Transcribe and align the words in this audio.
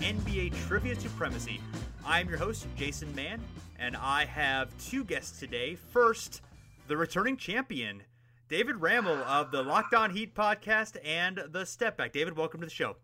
NBA 0.00 0.54
trivia 0.66 0.98
supremacy. 0.98 1.60
I'm 2.06 2.28
your 2.28 2.38
host, 2.38 2.66
Jason 2.76 3.14
Mann, 3.14 3.40
and 3.78 3.96
I 3.96 4.24
have 4.24 4.70
two 4.78 5.04
guests 5.04 5.40
today. 5.40 5.76
First, 5.92 6.42
the 6.86 6.96
returning 6.96 7.36
champion, 7.36 8.02
David 8.48 8.76
Ramel 8.76 9.16
of 9.24 9.50
the 9.50 9.62
Locked 9.62 9.94
On 9.94 10.10
Heat 10.10 10.34
podcast 10.34 10.96
and 11.04 11.42
the 11.50 11.64
Step 11.66 11.96
Back. 11.96 12.12
David, 12.12 12.36
welcome 12.36 12.60
to 12.60 12.66
the 12.66 12.72
show. 12.72 12.96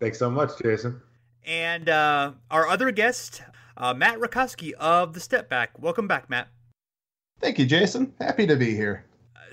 Thanks 0.00 0.18
so 0.18 0.30
much, 0.30 0.50
Jason. 0.62 1.00
And 1.44 1.88
uh, 1.88 2.32
our 2.50 2.66
other 2.66 2.90
guest, 2.90 3.42
uh, 3.76 3.92
Matt 3.94 4.18
Rakowski 4.18 4.72
of 4.72 5.12
the 5.12 5.20
Step 5.20 5.48
Back. 5.48 5.78
Welcome 5.78 6.08
back, 6.08 6.30
Matt. 6.30 6.48
Thank 7.40 7.58
you, 7.58 7.66
Jason. 7.66 8.14
Happy 8.20 8.46
to 8.46 8.56
be 8.56 8.74
here. 8.74 9.04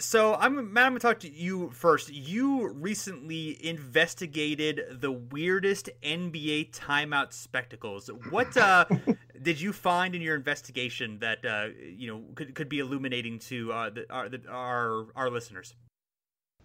So 0.01 0.33
I'm 0.33 0.73
Matt. 0.73 0.85
I'm 0.85 0.91
gonna 0.93 0.99
talk 0.99 1.19
to 1.19 1.31
you 1.31 1.69
first. 1.69 2.11
You 2.11 2.69
recently 2.69 3.63
investigated 3.63 4.99
the 4.99 5.11
weirdest 5.11 5.91
NBA 6.01 6.71
timeout 6.71 7.33
spectacles. 7.33 8.09
What 8.31 8.57
uh, 8.57 8.85
did 9.43 9.61
you 9.61 9.71
find 9.71 10.15
in 10.15 10.21
your 10.21 10.35
investigation 10.35 11.19
that 11.19 11.45
uh, 11.45 11.67
you 11.77 12.07
know 12.07 12.23
could, 12.33 12.55
could 12.55 12.67
be 12.67 12.79
illuminating 12.79 13.37
to 13.39 13.71
uh, 13.71 13.89
the, 13.91 14.11
our, 14.11 14.27
the, 14.27 14.41
our 14.49 15.05
our 15.15 15.29
listeners? 15.29 15.75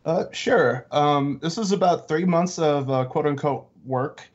Uh, 0.07 0.25
sure. 0.33 0.87
Um, 0.91 1.39
this 1.43 1.59
was 1.59 1.73
about 1.73 2.09
three 2.09 2.25
months 2.25 2.59
of 2.59 2.89
uh, 2.89 3.05
quote 3.05 3.27
unquote 3.27 3.69
work. 3.85 4.27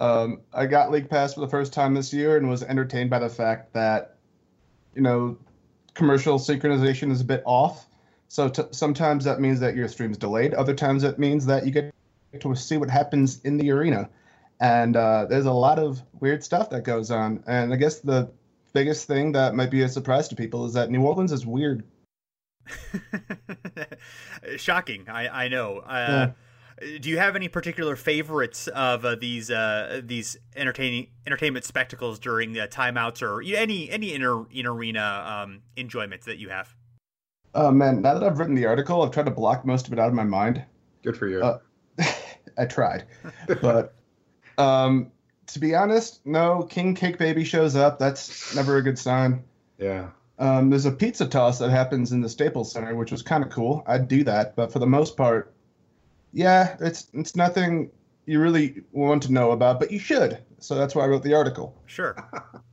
Um, 0.00 0.40
I 0.52 0.66
got 0.66 0.90
League 0.90 1.08
Pass 1.08 1.34
for 1.34 1.40
the 1.40 1.48
first 1.48 1.72
time 1.72 1.94
this 1.94 2.12
year 2.12 2.36
and 2.36 2.48
was 2.48 2.64
entertained 2.64 3.10
by 3.10 3.20
the 3.20 3.28
fact 3.28 3.72
that, 3.74 4.16
you 4.94 5.02
know, 5.02 5.38
commercial 5.94 6.38
synchronization 6.38 7.12
is 7.12 7.20
a 7.20 7.24
bit 7.24 7.42
off. 7.44 7.86
So 8.30 8.48
t- 8.48 8.62
sometimes 8.70 9.24
that 9.24 9.40
means 9.40 9.58
that 9.58 9.74
your 9.74 9.88
stream's 9.88 10.16
delayed. 10.16 10.54
Other 10.54 10.72
times 10.72 11.02
it 11.02 11.18
means 11.18 11.46
that 11.46 11.66
you 11.66 11.72
get 11.72 11.92
to 12.38 12.54
see 12.54 12.76
what 12.76 12.88
happens 12.88 13.40
in 13.40 13.56
the 13.56 13.72
arena. 13.72 14.08
And 14.60 14.96
uh, 14.96 15.26
there's 15.28 15.46
a 15.46 15.52
lot 15.52 15.80
of 15.80 16.00
weird 16.20 16.44
stuff 16.44 16.70
that 16.70 16.84
goes 16.84 17.10
on. 17.10 17.42
And 17.48 17.72
I 17.74 17.76
guess 17.76 17.98
the 17.98 18.30
biggest 18.72 19.08
thing 19.08 19.32
that 19.32 19.56
might 19.56 19.72
be 19.72 19.82
a 19.82 19.88
surprise 19.88 20.28
to 20.28 20.36
people 20.36 20.64
is 20.64 20.74
that 20.74 20.90
New 20.90 21.02
Orleans 21.02 21.32
is 21.32 21.44
weird. 21.44 21.82
Shocking, 24.56 25.08
I 25.08 25.46
I 25.46 25.48
know. 25.48 25.78
Uh, 25.78 26.28
Do 27.02 27.10
you 27.10 27.18
have 27.18 27.34
any 27.34 27.48
particular 27.48 27.96
favorites 27.96 28.68
of 28.68 29.04
uh, 29.04 29.16
these 29.16 29.50
uh, 29.50 30.02
these 30.04 30.36
entertaining 30.54 31.08
entertainment 31.26 31.64
spectacles 31.64 32.20
during 32.20 32.52
the 32.52 32.68
timeouts 32.68 33.22
or 33.22 33.42
any 33.42 33.90
any 33.90 34.12
inner 34.12 34.48
in 34.52 34.66
arena 34.66 35.42
um, 35.42 35.62
enjoyments 35.76 36.26
that 36.26 36.38
you 36.38 36.50
have? 36.50 36.76
Oh 37.54 37.70
man, 37.70 38.02
now 38.02 38.14
that 38.14 38.22
I've 38.22 38.38
written 38.38 38.54
the 38.54 38.66
article, 38.66 39.02
I've 39.02 39.10
tried 39.10 39.26
to 39.26 39.30
block 39.32 39.64
most 39.64 39.86
of 39.86 39.92
it 39.92 39.98
out 39.98 40.08
of 40.08 40.14
my 40.14 40.24
mind. 40.24 40.64
Good 41.02 41.16
for 41.16 41.26
you. 41.28 41.42
Uh, 41.42 41.58
I 42.58 42.66
tried, 42.66 43.04
but 43.60 43.94
um, 44.58 45.10
to 45.48 45.58
be 45.58 45.74
honest, 45.74 46.24
no. 46.24 46.62
King 46.62 46.94
Cake 46.94 47.18
Baby 47.18 47.44
shows 47.44 47.74
up. 47.76 47.98
That's 47.98 48.54
never 48.54 48.76
a 48.76 48.82
good 48.82 48.98
sign. 48.98 49.44
yeah. 49.78 50.10
Um, 50.38 50.70
there's 50.70 50.86
a 50.86 50.90
pizza 50.90 51.26
toss 51.26 51.58
that 51.58 51.68
happens 51.68 52.12
in 52.12 52.22
the 52.22 52.28
Staples 52.28 52.72
Center, 52.72 52.94
which 52.94 53.12
was 53.12 53.20
kind 53.20 53.44
of 53.44 53.50
cool. 53.50 53.84
I'd 53.86 54.08
do 54.08 54.24
that, 54.24 54.56
but 54.56 54.72
for 54.72 54.78
the 54.78 54.86
most 54.86 55.14
part, 55.14 55.52
yeah, 56.32 56.76
it's 56.80 57.08
it's 57.12 57.36
nothing 57.36 57.90
you 58.24 58.40
really 58.40 58.82
want 58.92 59.22
to 59.24 59.32
know 59.32 59.50
about, 59.50 59.78
but 59.78 59.90
you 59.90 59.98
should. 59.98 60.38
So 60.58 60.76
that's 60.76 60.94
why 60.94 61.04
I 61.04 61.08
wrote 61.08 61.24
the 61.24 61.34
article. 61.34 61.76
Sure. 61.84 62.16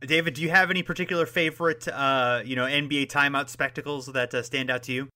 David, 0.00 0.34
do 0.34 0.42
you 0.42 0.50
have 0.50 0.70
any 0.70 0.82
particular 0.82 1.26
favorite, 1.26 1.88
uh, 1.88 2.42
you 2.44 2.56
know, 2.56 2.64
NBA 2.64 3.08
timeout 3.08 3.48
spectacles 3.48 4.06
that 4.06 4.32
uh, 4.34 4.42
stand 4.42 4.70
out 4.70 4.82
to 4.84 4.92
you? 4.92 5.08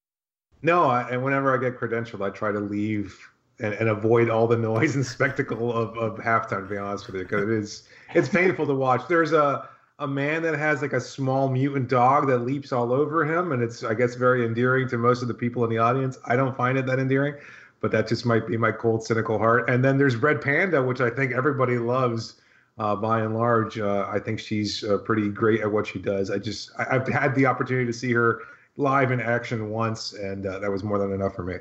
No, 0.63 0.85
I, 0.85 1.09
and 1.11 1.23
whenever 1.25 1.57
I 1.57 1.61
get 1.61 1.79
credentialed, 1.79 2.25
I 2.25 2.31
try 2.31 2.53
to 2.53 2.61
leave 2.61 3.19
and, 3.59 3.75
and 3.75 3.89
avoid 3.89 4.31
all 4.31 4.47
the 4.47 4.57
noise 4.59 4.95
and 4.95 5.05
spectacle 5.05 5.73
of, 5.73 5.97
of 5.97 6.19
halftime. 6.19 6.63
To 6.63 6.69
be 6.69 6.77
honest 6.77 7.07
with 7.07 7.17
you, 7.17 7.23
because 7.23 7.43
it 7.43 7.51
is 7.51 7.89
it's 8.15 8.29
painful 8.29 8.67
to 8.67 8.75
watch. 8.75 9.03
There's 9.09 9.33
a 9.33 9.69
a 9.99 10.07
man 10.07 10.43
that 10.43 10.59
has 10.59 10.83
like 10.83 10.93
a 10.93 11.01
small 11.01 11.49
mutant 11.49 11.89
dog 11.89 12.27
that 12.27 12.39
leaps 12.39 12.73
all 12.73 12.93
over 12.93 13.25
him, 13.25 13.53
and 13.53 13.63
it's 13.63 13.85
I 13.85 13.95
guess 13.95 14.15
very 14.15 14.45
endearing 14.45 14.89
to 14.89 14.99
most 14.99 15.23
of 15.23 15.29
the 15.29 15.35
people 15.35 15.65
in 15.65 15.71
the 15.71 15.79
audience. 15.79 16.19
I 16.27 16.37
don't 16.37 16.57
find 16.57 16.79
it 16.79 16.87
that 16.87 16.99
endearing, 16.99 17.35
but 17.81 17.91
that 17.93 18.09
just 18.09 18.27
might 18.27 18.47
be 18.47 18.57
my 18.57 18.73
cold, 18.73 19.05
cynical 19.05 19.39
heart. 19.39 19.69
And 19.69 19.85
then 19.85 19.99
there's 19.99 20.17
Red 20.17 20.41
Panda, 20.41 20.83
which 20.83 21.01
I 21.01 21.11
think 21.11 21.33
everybody 21.33 21.79
loves. 21.79 22.37
Uh, 22.79 22.97
by 22.97 23.21
and 23.21 23.35
large, 23.35 23.79
uh, 23.79 24.07
I 24.11 24.19
think 24.19 24.39
she's 24.39 24.83
uh, 24.83 24.97
pretty 24.99 25.29
great 25.29 25.61
at 25.61 25.71
what 25.71 25.87
she 25.87 25.99
does. 25.99 26.31
I 26.31 26.39
just 26.39 26.71
I, 26.79 26.97
I've 26.97 27.07
had 27.07 27.35
the 27.35 27.45
opportunity 27.45 27.85
to 27.87 27.93
see 27.93 28.13
her 28.13 28.41
live 28.77 29.13
in 29.13 29.21
action 29.21 29.69
once, 29.71 30.15
and 30.15 30.47
uh, 30.47 30.59
that 30.59 30.71
was 30.71 30.83
more 30.83 30.99
than 30.99 31.13
enough 31.13 31.35
for 31.35 31.43
me. 31.43 31.57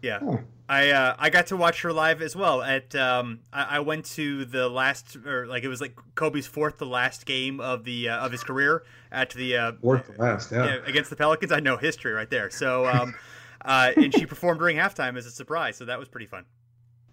Yeah, 0.00 0.20
I 0.68 0.90
uh, 0.90 1.16
I 1.18 1.30
got 1.30 1.46
to 1.48 1.56
watch 1.56 1.82
her 1.82 1.92
live 1.92 2.20
as 2.20 2.36
well. 2.36 2.62
At 2.62 2.94
um, 2.94 3.40
I, 3.52 3.76
I 3.76 3.80
went 3.80 4.04
to 4.16 4.44
the 4.44 4.68
last 4.68 5.16
or 5.16 5.46
like 5.46 5.64
it 5.64 5.68
was 5.68 5.80
like 5.80 5.96
Kobe's 6.14 6.46
fourth 6.46 6.78
to 6.78 6.84
last 6.84 7.26
game 7.26 7.60
of 7.60 7.84
the 7.84 8.10
uh, 8.10 8.24
of 8.24 8.32
his 8.32 8.44
career 8.44 8.84
at 9.10 9.30
the 9.30 9.56
uh, 9.56 9.72
Fourth 9.80 10.14
to 10.14 10.20
last, 10.20 10.52
yeah. 10.52 10.66
yeah, 10.66 10.76
against 10.86 11.10
the 11.10 11.16
Pelicans. 11.16 11.52
I 11.52 11.60
know 11.60 11.76
history 11.76 12.12
right 12.12 12.28
there. 12.28 12.50
So 12.50 12.86
um, 12.86 13.14
uh, 13.64 13.92
and 13.96 14.12
she 14.14 14.26
performed 14.26 14.60
during 14.60 14.76
halftime 14.76 15.16
as 15.16 15.26
a 15.26 15.30
surprise, 15.30 15.76
so 15.76 15.84
that 15.86 15.98
was 15.98 16.08
pretty 16.08 16.26
fun. 16.26 16.44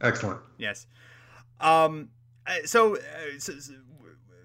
Excellent. 0.01 0.39
Yes. 0.57 0.87
Um. 1.59 2.09
Uh, 2.47 2.53
So, 2.65 2.97
uh, 2.97 2.99
so, 3.39 3.53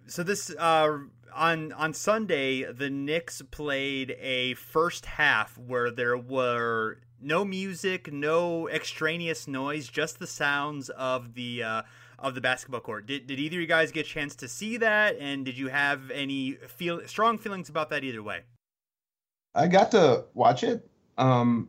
so 0.07 0.23
this 0.23 0.51
uh 0.59 0.99
on 1.35 1.73
on 1.73 1.93
Sunday, 1.93 2.65
the 2.65 2.91
Knicks 2.91 3.43
played 3.51 4.17
a 4.21 4.55
first 4.55 5.07
half 5.07 5.59
where 5.59 5.91
there 5.91 6.17
were 6.17 6.99
no 7.21 7.45
music, 7.45 8.13
no 8.13 8.69
extraneous 8.69 9.47
noise, 9.47 9.89
just 9.89 10.19
the 10.19 10.27
sounds 10.27 10.89
of 10.91 11.35
the 11.35 11.63
uh, 11.63 11.83
of 12.19 12.35
the 12.35 12.41
basketball 12.41 12.81
court. 12.81 13.07
Did 13.07 13.27
did 13.27 13.39
either 13.39 13.57
of 13.57 13.61
you 13.61 13.67
guys 13.67 13.93
get 13.93 14.07
a 14.07 14.09
chance 14.09 14.35
to 14.37 14.49
see 14.49 14.79
that? 14.79 15.17
And 15.21 15.45
did 15.45 15.59
you 15.59 15.69
have 15.69 16.11
any 16.11 16.53
feel 16.69 17.07
strong 17.07 17.39
feelings 17.39 17.69
about 17.69 17.91
that 17.91 18.03
either 18.03 18.23
way? 18.23 18.43
I 19.55 19.69
got 19.69 19.91
to 19.93 20.25
watch 20.35 20.65
it. 20.65 20.89
Um, 21.19 21.69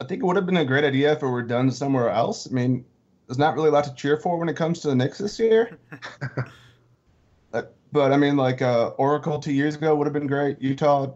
I 0.00 0.04
think 0.04 0.22
it 0.22 0.26
would 0.26 0.36
have 0.36 0.46
been 0.46 0.56
a 0.56 0.64
great 0.64 0.84
idea 0.84 1.12
if 1.12 1.22
it 1.22 1.26
were 1.26 1.42
done 1.42 1.70
somewhere 1.70 2.10
else. 2.10 2.48
I 2.50 2.54
mean, 2.54 2.84
there's 3.26 3.38
not 3.38 3.54
really 3.54 3.68
a 3.68 3.72
lot 3.72 3.84
to 3.84 3.94
cheer 3.94 4.16
for 4.16 4.38
when 4.38 4.48
it 4.48 4.56
comes 4.56 4.80
to 4.80 4.88
the 4.88 4.94
Knicks 4.94 5.18
this 5.18 5.38
year. 5.38 5.78
but, 7.50 7.74
but 7.92 8.12
I 8.12 8.16
mean, 8.16 8.36
like 8.36 8.62
uh, 8.62 8.88
Oracle 8.98 9.38
two 9.38 9.52
years 9.52 9.74
ago 9.74 9.94
would 9.96 10.06
have 10.06 10.14
been 10.14 10.26
great. 10.26 10.60
Utah, 10.60 11.12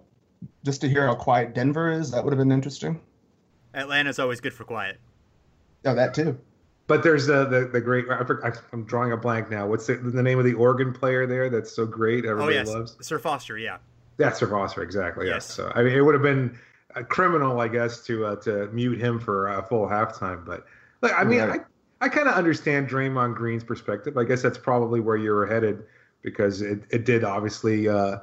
just 0.64 0.80
to 0.80 0.88
hear 0.88 1.06
how 1.06 1.14
quiet 1.14 1.54
Denver 1.54 1.90
is, 1.90 2.10
that 2.10 2.24
would 2.24 2.32
have 2.32 2.38
been 2.38 2.52
interesting. 2.52 3.00
Atlanta's 3.74 4.18
always 4.18 4.40
good 4.40 4.52
for 4.52 4.64
quiet. 4.64 4.98
Oh, 5.84 5.94
that 5.94 6.14
too. 6.14 6.38
But 6.88 7.04
there's 7.04 7.26
the 7.26 7.44
the, 7.44 7.68
the 7.72 7.80
great. 7.80 8.06
I 8.10 8.24
forgot, 8.24 8.60
I'm 8.72 8.84
drawing 8.84 9.12
a 9.12 9.16
blank 9.16 9.48
now. 9.48 9.64
What's 9.68 9.86
the, 9.86 9.94
the 9.94 10.22
name 10.22 10.40
of 10.40 10.44
the 10.44 10.54
organ 10.54 10.92
player 10.92 11.24
there? 11.24 11.48
That's 11.48 11.70
so 11.70 11.86
great. 11.86 12.26
Oh 12.26 12.30
Everybody 12.30 12.56
yes, 12.56 12.68
loves. 12.68 12.96
Sir 13.00 13.20
Foster. 13.20 13.56
Yeah. 13.56 13.78
That's 14.16 14.40
Sir 14.40 14.48
Foster, 14.48 14.82
exactly. 14.82 15.26
Yes. 15.26 15.34
Yes. 15.34 15.44
So 15.46 15.72
I 15.76 15.84
mean, 15.84 15.92
it 15.92 16.00
would 16.00 16.14
have 16.14 16.22
been 16.22 16.58
a 16.96 17.04
criminal, 17.04 17.60
I 17.60 17.68
guess, 17.68 18.02
to 18.06 18.26
uh, 18.26 18.36
to 18.36 18.66
mute 18.72 19.00
him 19.00 19.20
for 19.20 19.46
a 19.46 19.62
full 19.62 19.86
halftime. 19.86 20.44
But 20.44 20.66
Like, 21.00 21.12
I 21.16 21.22
mean, 21.22 21.38
yeah. 21.38 21.56
I, 22.00 22.08
kind 22.08 22.29
of 22.29 22.35
understand 22.35 22.88
Draymond 22.88 23.35
Green's 23.35 23.64
perspective. 23.64 24.17
I 24.17 24.25
guess 24.25 24.43
that's 24.43 24.58
probably 24.58 25.00
where 25.00 25.17
you 25.17 25.32
were 25.32 25.47
headed 25.47 25.85
because 26.23 26.62
it, 26.62 26.82
it 26.91 27.05
did 27.05 27.25
obviously 27.25 27.88
uh, 27.88 28.19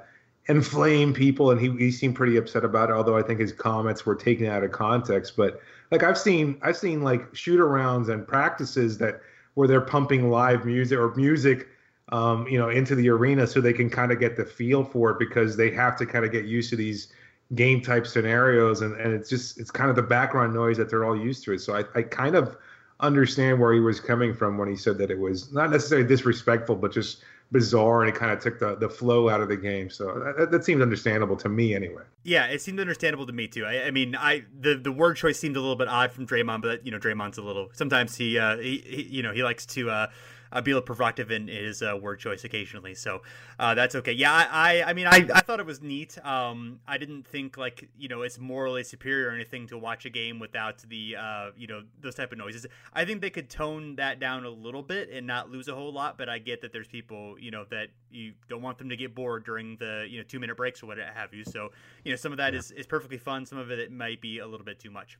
inflame 0.48 1.14
people, 1.14 1.52
and 1.52 1.60
he, 1.60 1.70
he 1.78 1.92
seemed 1.92 2.16
pretty 2.16 2.38
upset 2.38 2.64
about 2.64 2.90
it. 2.90 2.94
Although 2.94 3.18
I 3.18 3.22
think 3.22 3.40
his 3.40 3.54
comments 3.54 4.06
were 4.06 4.16
taken 4.16 4.48
out 4.48 4.64
of 4.64 4.72
context. 4.72 5.36
But 5.36 5.62
like 5.92 6.04
I've 6.04 6.18
seen, 6.18 6.58
I've 6.62 6.78
seen 6.78 7.02
like 7.02 7.36
shoot 7.36 7.60
arounds 7.60 8.10
and 8.10 8.28
practices 8.28 8.98
that 9.00 9.22
where 9.54 9.68
they're 9.68 9.82
pumping 9.82 10.30
live 10.30 10.66
music 10.66 10.98
or 10.98 11.14
music 11.16 11.68
um, 12.10 12.48
you 12.48 12.58
know, 12.58 12.70
into 12.70 12.96
the 12.96 13.10
arena 13.10 13.46
so 13.46 13.60
they 13.60 13.74
can 13.74 13.90
kind 13.90 14.12
of 14.12 14.20
get 14.20 14.38
the 14.38 14.46
feel 14.46 14.84
for 14.84 15.12
it 15.12 15.20
because 15.20 15.58
they 15.58 15.70
have 15.72 15.98
to 15.98 16.06
kind 16.06 16.24
of 16.24 16.32
get 16.32 16.46
used 16.46 16.70
to 16.70 16.76
these 16.76 17.10
game 17.56 17.82
type 17.82 18.06
scenarios 18.06 18.82
and, 18.82 18.96
and 19.00 19.14
it's 19.14 19.30
just 19.30 19.58
it's 19.58 19.72
kind 19.72 19.90
of 19.90 19.96
the 19.96 20.02
background 20.02 20.54
noise 20.54 20.78
that 20.78 20.90
they're 20.90 21.06
all 21.06 21.18
used 21.18 21.44
to. 21.46 21.58
So 21.58 21.76
I, 21.76 21.84
I 21.96 22.02
kind 22.04 22.36
of 22.36 22.58
understand 23.00 23.60
where 23.60 23.74
he 23.74 23.80
was 23.80 24.00
coming 24.00 24.34
from 24.34 24.58
when 24.58 24.68
he 24.68 24.76
said 24.76 24.98
that 24.98 25.12
it 25.12 25.20
was 25.20 25.52
not 25.54 25.70
necessarily 25.70 26.08
disrespectful, 26.08 26.76
but 26.76 26.92
just 26.92 27.24
bizarre 27.52 28.04
and 28.04 28.14
it 28.14 28.20
kind 28.20 28.32
of 28.32 28.40
took 28.40 28.60
the, 28.60 28.76
the 28.76 28.90
flow 28.90 29.30
out 29.30 29.40
of 29.40 29.48
the 29.48 29.56
game. 29.56 29.90
So 29.90 30.34
that, 30.38 30.52
that 30.52 30.66
seemed 30.66 30.82
understandable 30.82 31.38
to 31.38 31.50
me 31.50 31.76
anyway. 31.76 32.04
Yeah, 32.24 32.48
it 32.48 32.62
seemed 32.62 32.80
understandable 32.80 33.26
to 33.26 33.34
me 33.34 33.48
too. 33.48 33.66
I, 33.66 33.86
I, 33.86 33.92
mean, 33.92 34.16
I 34.16 34.44
the, 34.60 34.76
the 34.76 34.92
word 34.92 35.16
choice 35.16 35.40
seemed 35.40 35.56
a 35.56 35.62
little 35.62 35.76
bit 35.76 35.88
odd 35.88 36.12
from 36.12 36.28
Draymond, 36.28 36.62
but 36.62 36.86
you 36.86 36.92
know, 36.92 37.00
Draymond's 37.00 37.38
a 37.38 37.42
little 37.42 37.70
sometimes 37.74 38.16
he 38.16 38.38
uh 38.38 38.58
he, 38.58 38.80
he 38.80 39.02
you 39.04 39.24
know, 39.24 39.32
he 39.32 39.44
likes 39.44 39.66
to 39.68 39.90
uh 39.90 40.08
uh, 40.52 40.62
be 40.62 40.72
a 40.72 40.76
little 40.76 40.86
provocative 40.86 41.32
in 41.32 41.48
his 41.48 41.82
uh, 41.82 41.98
word 42.00 42.20
choice 42.20 42.44
occasionally. 42.44 42.96
So 42.96 43.22
uh, 43.60 43.76
that's 43.76 43.96
okay. 43.96 44.12
Yeah, 44.12 44.34
I, 44.34 44.48
I, 44.52 44.90
I 44.90 44.94
mean, 44.94 45.08
I, 45.08 45.28
I 45.34 45.42
thought 45.42 45.60
it 45.60 45.66
was 45.66 45.82
neat. 45.82 46.18
Um, 46.26 46.80
I 46.88 46.98
didn't 46.98 47.28
think 47.28 47.58
like 47.58 47.90
you 47.98 48.08
know 48.08 48.22
it's 48.22 48.40
morally 48.40 48.84
superior 48.84 49.30
or 49.30 49.32
anything 49.32 49.68
to 49.68 49.78
watch 49.78 50.06
a 50.06 50.10
game 50.10 50.40
without 50.40 50.80
the 50.88 51.16
uh, 51.20 51.50
you 51.58 51.68
know 51.68 51.84
those 52.02 52.16
type 52.16 52.32
of 52.32 52.38
noises. 52.38 52.66
I 52.94 53.06
think 53.06 53.22
they 53.22 53.30
could 53.30 53.50
tone 53.50 53.96
that 53.98 54.20
down 54.20 54.46
a 54.46 54.50
little 54.50 54.84
bit 54.84 55.10
and 55.12 55.28
not 55.28 55.50
lose 55.50 55.68
a 55.68 55.76
whole 55.76 55.94
lot. 55.94 56.18
But 56.18 56.30
I 56.30 56.40
get 56.40 56.62
that 56.62 56.72
there's 56.72 56.88
people 56.88 57.36
you 57.40 57.52
know 57.52 57.66
that 57.72 57.90
you 58.12 58.34
don't 58.50 58.62
want 58.62 58.78
them 58.78 58.90
to 58.90 58.96
get 58.96 59.16
bored 59.16 59.46
during 59.46 59.78
the 59.78 60.06
you 60.10 60.18
know 60.18 60.24
two 60.24 60.40
minute 60.40 60.58
breaks 60.58 60.84
or 60.84 60.88
what 60.88 60.98
have 60.98 61.34
you. 61.34 61.44
So 61.44 61.70
you 62.04 62.12
know 62.12 62.18
some 62.18 62.32
of 62.32 62.38
that 62.38 62.54
is, 62.54 62.72
is 62.72 62.86
perfectly 62.86 63.18
fun. 63.18 63.46
Some 63.46 63.58
of 63.58 63.72
it 63.72 63.92
might 63.92 64.22
be 64.22 64.40
a 64.40 64.48
little 64.48 64.66
bit 64.66 64.80
too 64.80 64.92
much. 64.92 65.18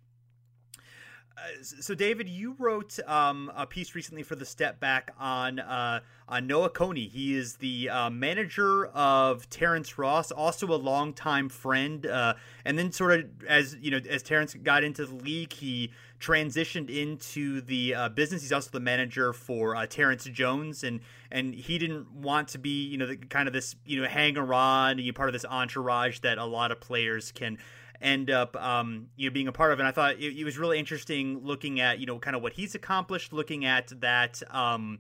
So 1.62 1.94
David, 1.94 2.28
you 2.28 2.56
wrote 2.58 2.98
um, 3.08 3.52
a 3.56 3.66
piece 3.66 3.96
recently 3.96 4.24
for 4.24 4.36
the 4.36 4.46
Step 4.46 4.80
Back 4.80 5.12
on 5.20 5.60
uh, 5.60 6.00
on 6.28 6.48
Noah 6.48 6.70
Coney. 6.70 7.08
He 7.08 7.36
is 7.36 7.56
the 7.58 7.90
uh, 7.90 8.10
manager 8.10 8.88
of 8.88 9.50
Terrence 9.50 9.98
Ross, 9.98 10.32
also 10.32 10.68
a 10.68 10.76
longtime 10.76 11.50
friend. 11.50 12.06
Uh, 12.06 12.34
and 12.66 12.78
then, 12.78 12.92
sort 12.92 13.20
of 13.20 13.46
as 13.48 13.78
you 13.80 13.92
know, 13.92 14.00
as 14.10 14.24
Terrence 14.24 14.54
got 14.56 14.84
into 14.84 15.06
the 15.06 15.16
league, 15.16 15.54
he 15.54 15.92
transitioned 16.20 16.90
into 16.90 17.62
the 17.62 17.94
uh, 17.94 18.10
business. 18.10 18.42
He's 18.42 18.52
also 18.52 18.72
the 18.72 18.80
manager 18.80 19.32
for 19.34 19.76
uh, 19.76 19.86
Terrence 19.86 20.26
Jones, 20.26 20.84
and 20.84 21.00
and 21.32 21.54
he 21.54 21.78
didn't 21.78 22.12
want 22.12 22.50
to 22.50 22.58
be 22.58 22.86
you 22.86 22.98
know 22.98 23.08
the, 23.08 23.18
kind 23.18 23.48
of 23.48 23.54
this 23.54 23.76
you 23.86 24.02
know 24.02 24.08
hanger 24.08 24.54
on, 24.54 24.98
you 25.00 25.14
part 25.14 25.30
of 25.30 25.34
this 25.34 25.46
entourage 25.46 26.20
that 26.20 26.38
a 26.38 26.46
lot 26.46 26.72
of 26.72 26.80
players 26.80 27.32
can 27.32 27.58
end 28.02 28.30
up 28.30 28.56
um, 28.56 29.08
you 29.16 29.30
know 29.30 29.34
being 29.34 29.48
a 29.48 29.52
part 29.52 29.72
of. 29.72 29.80
And 29.80 29.88
I 29.88 29.92
thought 29.92 30.16
it, 30.16 30.38
it, 30.38 30.44
was 30.44 30.58
really 30.58 30.80
interesting 30.80 31.40
looking 31.44 31.80
at 31.80 32.00
you 32.00 32.06
know 32.06 32.20
kind 32.20 32.36
of 32.36 32.42
what 32.42 32.54
he's 32.54 32.76
accomplished, 32.76 33.34
looking 33.34 33.66
at 33.66 33.92
that. 34.02 34.42
Um, 34.52 35.00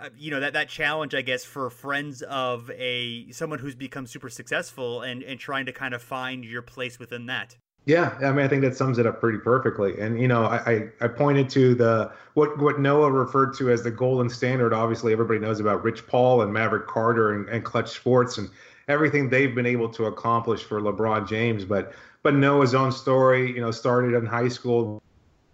uh, 0.00 0.10
you 0.16 0.30
know 0.30 0.38
that 0.40 0.52
that 0.52 0.68
challenge, 0.68 1.14
I 1.14 1.22
guess, 1.22 1.44
for 1.44 1.70
friends 1.70 2.22
of 2.22 2.70
a 2.70 3.30
someone 3.32 3.58
who's 3.58 3.74
become 3.74 4.06
super 4.06 4.28
successful 4.28 5.02
and 5.02 5.22
and 5.22 5.40
trying 5.40 5.66
to 5.66 5.72
kind 5.72 5.92
of 5.92 6.02
find 6.02 6.44
your 6.44 6.62
place 6.62 6.98
within 6.98 7.26
that. 7.26 7.56
Yeah, 7.88 8.18
I 8.22 8.32
mean, 8.32 8.44
I 8.44 8.48
think 8.48 8.60
that 8.62 8.76
sums 8.76 8.98
it 8.98 9.06
up 9.06 9.18
pretty 9.18 9.38
perfectly. 9.38 9.98
And 9.98 10.20
you 10.20 10.28
know, 10.28 10.44
I, 10.44 10.56
I, 10.56 10.88
I 11.00 11.08
pointed 11.08 11.48
to 11.50 11.74
the 11.74 12.12
what 12.34 12.58
what 12.58 12.78
Noah 12.78 13.10
referred 13.10 13.56
to 13.56 13.70
as 13.70 13.82
the 13.82 13.90
golden 13.90 14.28
standard. 14.28 14.74
Obviously, 14.74 15.10
everybody 15.10 15.40
knows 15.40 15.58
about 15.58 15.82
Rich 15.82 16.06
Paul 16.06 16.42
and 16.42 16.52
Maverick 16.52 16.86
Carter 16.86 17.32
and, 17.32 17.48
and 17.48 17.64
Clutch 17.64 17.88
Sports 17.88 18.36
and 18.36 18.50
everything 18.88 19.28
they've 19.28 19.54
been 19.54 19.66
able 19.66 19.88
to 19.90 20.06
accomplish 20.06 20.64
for 20.64 20.80
LeBron 20.80 21.28
James. 21.28 21.64
But 21.64 21.92
but 22.22 22.34
Noah's 22.34 22.74
own 22.74 22.90
story, 22.90 23.52
you 23.52 23.60
know, 23.60 23.70
started 23.70 24.14
in 24.14 24.26
high 24.26 24.48
school 24.48 25.02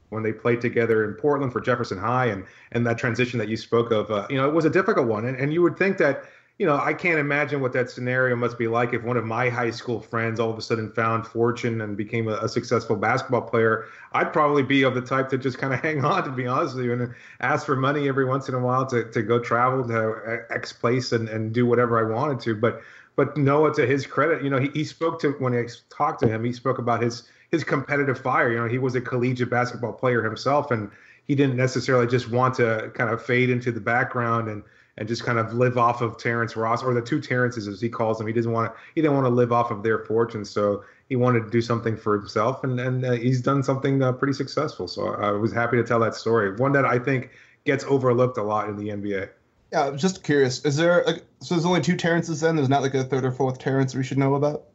when 0.08 0.22
they 0.22 0.32
played 0.32 0.60
together 0.60 1.04
in 1.04 1.14
Portland 1.14 1.52
for 1.52 1.60
Jefferson 1.60 1.98
High, 1.98 2.26
and 2.26 2.44
and 2.72 2.86
that 2.86 2.96
transition 2.98 3.38
that 3.40 3.48
you 3.48 3.56
spoke 3.56 3.90
of, 3.90 4.10
uh, 4.10 4.26
you 4.31 4.36
know, 4.36 4.48
it 4.48 4.54
was 4.54 4.64
a 4.64 4.70
difficult 4.70 5.06
one, 5.06 5.26
and, 5.26 5.36
and 5.36 5.52
you 5.52 5.60
would 5.62 5.76
think 5.76 5.98
that. 5.98 6.25
You 6.56 6.66
know, 6.66 6.76
I 6.76 6.94
can't 6.94 7.19
imagine 7.19 7.60
what 7.60 7.72
that 7.72 7.90
scenario 7.90 8.36
must 8.36 8.56
be 8.56 8.69
like 8.69 8.94
if 8.94 9.02
one 9.02 9.16
of 9.16 9.25
my 9.25 9.48
high 9.48 9.72
school 9.72 9.98
friends 9.98 10.38
all 10.38 10.50
of 10.50 10.56
a 10.56 10.62
sudden 10.62 10.92
found 10.92 11.26
fortune 11.26 11.81
and 11.81 11.96
became 11.96 12.28
a, 12.28 12.34
a 12.34 12.48
successful 12.48 12.94
basketball 12.94 13.42
player. 13.42 13.86
I'd 14.12 14.32
probably 14.32 14.62
be 14.62 14.84
of 14.84 14.94
the 14.94 15.00
type 15.00 15.28
to 15.31 15.38
just 15.38 15.58
kind 15.58 15.75
of 15.75 15.81
hang 15.82 16.04
on, 16.04 16.22
to 16.22 16.31
be 16.31 16.46
honest 16.46 16.76
with 16.76 16.84
you, 16.84 16.92
and 16.92 17.12
ask 17.40 17.66
for 17.66 17.75
money 17.75 18.06
every 18.06 18.25
once 18.25 18.48
in 18.48 18.54
a 18.54 18.60
while 18.60 18.86
to, 18.86 19.10
to 19.10 19.22
go 19.22 19.40
travel 19.40 19.84
to 19.88 20.44
X 20.48 20.72
place 20.72 21.10
and, 21.10 21.28
and 21.28 21.52
do 21.52 21.66
whatever 21.66 21.98
I 21.98 22.14
wanted 22.14 22.38
to. 22.42 22.54
But 22.54 22.82
but 23.16 23.37
Noah, 23.37 23.72
to 23.75 23.87
his 23.87 24.06
credit, 24.06 24.43
you 24.43 24.50
know, 24.50 24.58
he, 24.58 24.69
he 24.69 24.84
spoke 24.84 25.20
to 25.20 25.32
when 25.32 25.55
I 25.55 25.66
talked 25.90 26.20
to 26.20 26.28
him, 26.28 26.44
he 26.44 26.52
spoke 26.52 26.78
about 26.78 27.02
his 27.02 27.28
his 27.50 27.62
competitive 27.62 28.19
fire. 28.19 28.50
You 28.50 28.58
know, 28.58 28.69
he 28.69 28.78
was 28.78 28.94
a 28.94 29.00
collegiate 29.00 29.50
basketball 29.50 29.93
player 29.93 30.22
himself, 30.22 30.70
and 30.70 30.90
he 31.26 31.34
didn't 31.34 31.56
necessarily 31.56 32.06
just 32.06 32.31
want 32.31 32.55
to 32.56 32.90
kind 32.94 33.11
of 33.11 33.25
fade 33.25 33.50
into 33.50 33.70
the 33.72 33.81
background 33.81 34.49
and 34.49 34.62
and 34.96 35.08
just 35.08 35.25
kind 35.25 35.38
of 35.38 35.52
live 35.52 35.76
off 35.76 36.02
of 36.02 36.19
Terrence 36.19 36.55
Ross 36.55 36.82
or 36.82 36.94
the 36.94 37.02
two 37.02 37.20
Terrences 37.20 37.66
as 37.66 37.81
he 37.81 37.88
calls 37.88 38.19
them. 38.19 38.26
He 38.26 38.32
doesn't 38.32 38.50
want 38.50 38.72
to 38.72 38.81
he 38.94 39.00
didn't 39.00 39.14
want 39.14 39.26
to 39.26 39.31
live 39.31 39.52
off 39.52 39.70
of 39.70 39.82
their 39.82 40.00
fortune, 40.00 40.44
so 40.44 40.84
he 41.08 41.17
wanted 41.17 41.44
to 41.44 41.50
do 41.50 41.60
something 41.60 41.96
for 41.96 42.19
himself, 42.19 42.64
and 42.64 42.78
and 42.81 43.05
uh, 43.05 43.12
he's 43.12 43.40
done 43.40 43.62
something 43.62 44.02
uh, 44.02 44.12
pretty 44.12 44.34
successful. 44.34 44.88
So 44.88 45.14
I 45.14 45.31
was 45.32 45.52
happy 45.52 45.76
to 45.76 45.84
tell 45.84 46.00
that 46.00 46.14
story, 46.14 46.55
one 46.56 46.72
that 46.72 46.84
I 46.84 46.99
think 46.99 47.31
gets 47.64 47.84
overlooked 47.84 48.38
a 48.38 48.43
lot 48.43 48.69
in 48.69 48.76
the 48.76 48.88
NBA. 48.88 49.31
Yeah, 49.74 49.88
I'm 49.88 49.98
just 49.98 50.22
curious. 50.22 50.64
Is 50.64 50.76
there 50.76 51.02
like 51.04 51.24
so? 51.40 51.56
There's 51.56 51.66
only 51.66 51.80
two 51.80 51.96
Terrences 51.96 52.40
then. 52.40 52.54
There's 52.54 52.68
not 52.68 52.82
like 52.82 52.94
a 52.94 53.02
third 53.02 53.24
or 53.24 53.32
fourth 53.32 53.58
Terrence 53.58 53.92
we 53.92 54.04
should 54.04 54.18
know 54.18 54.36
about. 54.36 54.66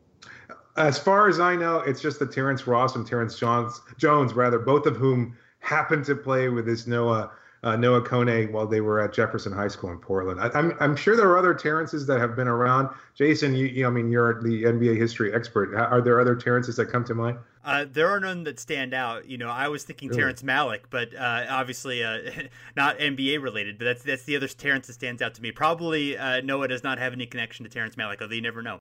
As 0.76 1.00
far 1.00 1.30
as 1.30 1.40
I 1.40 1.56
know, 1.56 1.78
it's 1.78 2.02
just 2.02 2.20
the 2.20 2.26
Terrence 2.26 2.68
Ross 2.68 2.98
and 2.98 3.08
Terrence 3.08 3.40
Jones, 3.40 3.80
Jones, 3.98 4.34
rather, 4.34 4.60
both 4.60 4.86
of 4.86 4.98
whom 4.98 5.38
happened 5.60 6.04
to 6.04 6.18
play 6.18 6.50
with 6.50 6.66
this 6.66 6.86
Noah 6.86 7.32
uh, 7.64 7.78
Noah 7.78 8.02
Kone 8.02 8.52
while 8.52 8.68
they 8.68 8.82
were 8.82 9.00
at 9.00 9.14
Jefferson 9.14 9.54
High 9.54 9.70
School 9.70 9.90
in 9.90 10.00
Portland. 10.00 10.42
I, 10.42 10.48
am 10.48 10.52
I'm, 10.72 10.78
I'm 10.82 10.96
sure 10.98 11.16
there 11.16 11.30
are 11.30 11.38
other 11.38 11.54
Terrences 11.54 12.06
that 12.08 12.20
have 12.20 12.36
been 12.36 12.50
around. 12.50 12.90
Jason, 13.16 13.56
you, 13.56 13.68
you 13.68 13.88
I 13.88 13.90
mean, 13.90 14.12
you're 14.12 14.44
the 14.44 14.64
NBA 14.64 14.98
history 14.98 15.34
expert. 15.34 15.74
Are 15.76 16.02
there 16.02 16.20
other 16.20 16.36
Terrences 16.36 16.76
that 16.76 16.88
come 16.88 17.06
to 17.06 17.16
mind? 17.16 17.38
Uh, 17.70 17.86
there 17.88 18.10
are 18.10 18.20
none 18.20 18.46
that 18.46 18.60
stand 18.60 18.96
out. 18.96 19.30
You 19.30 19.38
know, 19.38 19.48
I 19.48 19.68
was 19.68 19.84
thinking 19.84 20.10
really? 20.10 20.22
Terrence 20.22 20.42
Malick, 20.42 20.86
but 20.90 21.14
uh, 21.16 21.46
obviously 21.50 22.04
uh, 22.04 22.18
not 22.76 22.98
NBA 22.98 23.44
related. 23.44 23.78
But 23.78 23.86
that's 23.86 24.04
that's 24.04 24.24
the 24.24 24.36
other 24.36 24.48
Terrence 24.48 24.88
that 24.88 24.94
stands 24.94 25.22
out 25.22 25.36
to 25.36 25.42
me. 25.44 25.52
Probably 25.52 26.18
uh, 26.18 26.42
Noah 26.42 26.68
does 26.68 26.84
not 26.84 26.98
have 26.98 27.14
any 27.14 27.28
connection 27.28 27.64
to 27.66 27.70
Terrence 27.70 27.96
Malick, 27.96 28.24
although 28.24 28.34
you 28.34 28.42
never 28.42 28.64
know. 28.64 28.80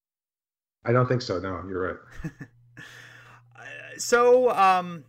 I 0.87 0.92
don't 0.92 1.07
think 1.07 1.21
so. 1.21 1.38
No, 1.38 1.62
you're 1.68 2.00
right. 2.25 2.33
so, 3.99 4.52
um, 4.52 5.04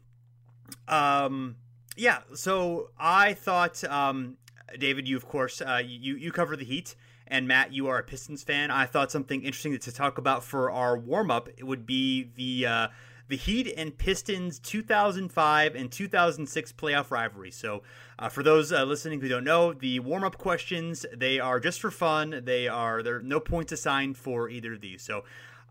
um, 0.90 1.56
yeah. 1.96 2.20
So 2.34 2.90
I 3.00 3.34
thought, 3.34 3.82
um, 3.86 4.36
David, 4.78 5.08
you 5.08 5.16
of 5.16 5.26
course, 5.26 5.62
uh, 5.62 5.82
you 5.86 6.18
you 6.18 6.34
cover 6.34 6.58
the 6.58 6.66
Heat, 6.66 6.96
and 7.28 7.48
Matt, 7.48 7.72
you 7.72 7.88
are 7.88 8.00
a 8.00 8.04
Pistons 8.04 8.44
fan. 8.44 8.72
I 8.72 8.88
thought 8.88 9.10
something 9.10 9.42
interesting 9.42 9.80
to 9.80 9.92
talk 9.94 10.18
about 10.18 10.44
for 10.44 10.70
our 10.70 10.98
warm 10.98 11.32
up 11.32 11.48
would 11.62 11.86
be 11.86 12.30
the 12.36 12.66
uh, 12.66 12.88
the 13.30 13.38
Heat 13.38 13.72
and 13.78 13.96
Pistons 13.98 14.60
2005 14.60 15.76
and 15.76 15.92
2006 15.92 16.74
playoff 16.74 17.12
rivalry. 17.12 17.52
So, 17.52 17.84
uh, 18.18 18.28
for 18.28 18.44
those 18.44 18.74
uh, 18.74 18.84
listening 18.84 19.22
who 19.22 19.30
don't 19.30 19.44
know, 19.44 19.72
the 19.72 20.00
warm 20.00 20.24
up 20.24 20.38
questions 20.38 21.06
they 21.16 21.40
are 21.40 21.60
just 21.60 21.80
for 21.80 21.92
fun. 21.92 22.42
They 22.44 22.68
are 22.68 23.02
there 23.02 23.18
are 23.18 23.22
no 23.22 23.40
points 23.40 23.72
assigned 23.72 24.18
for 24.18 24.50
either 24.50 24.74
of 24.74 24.82
these. 24.82 25.04
So, 25.04 25.24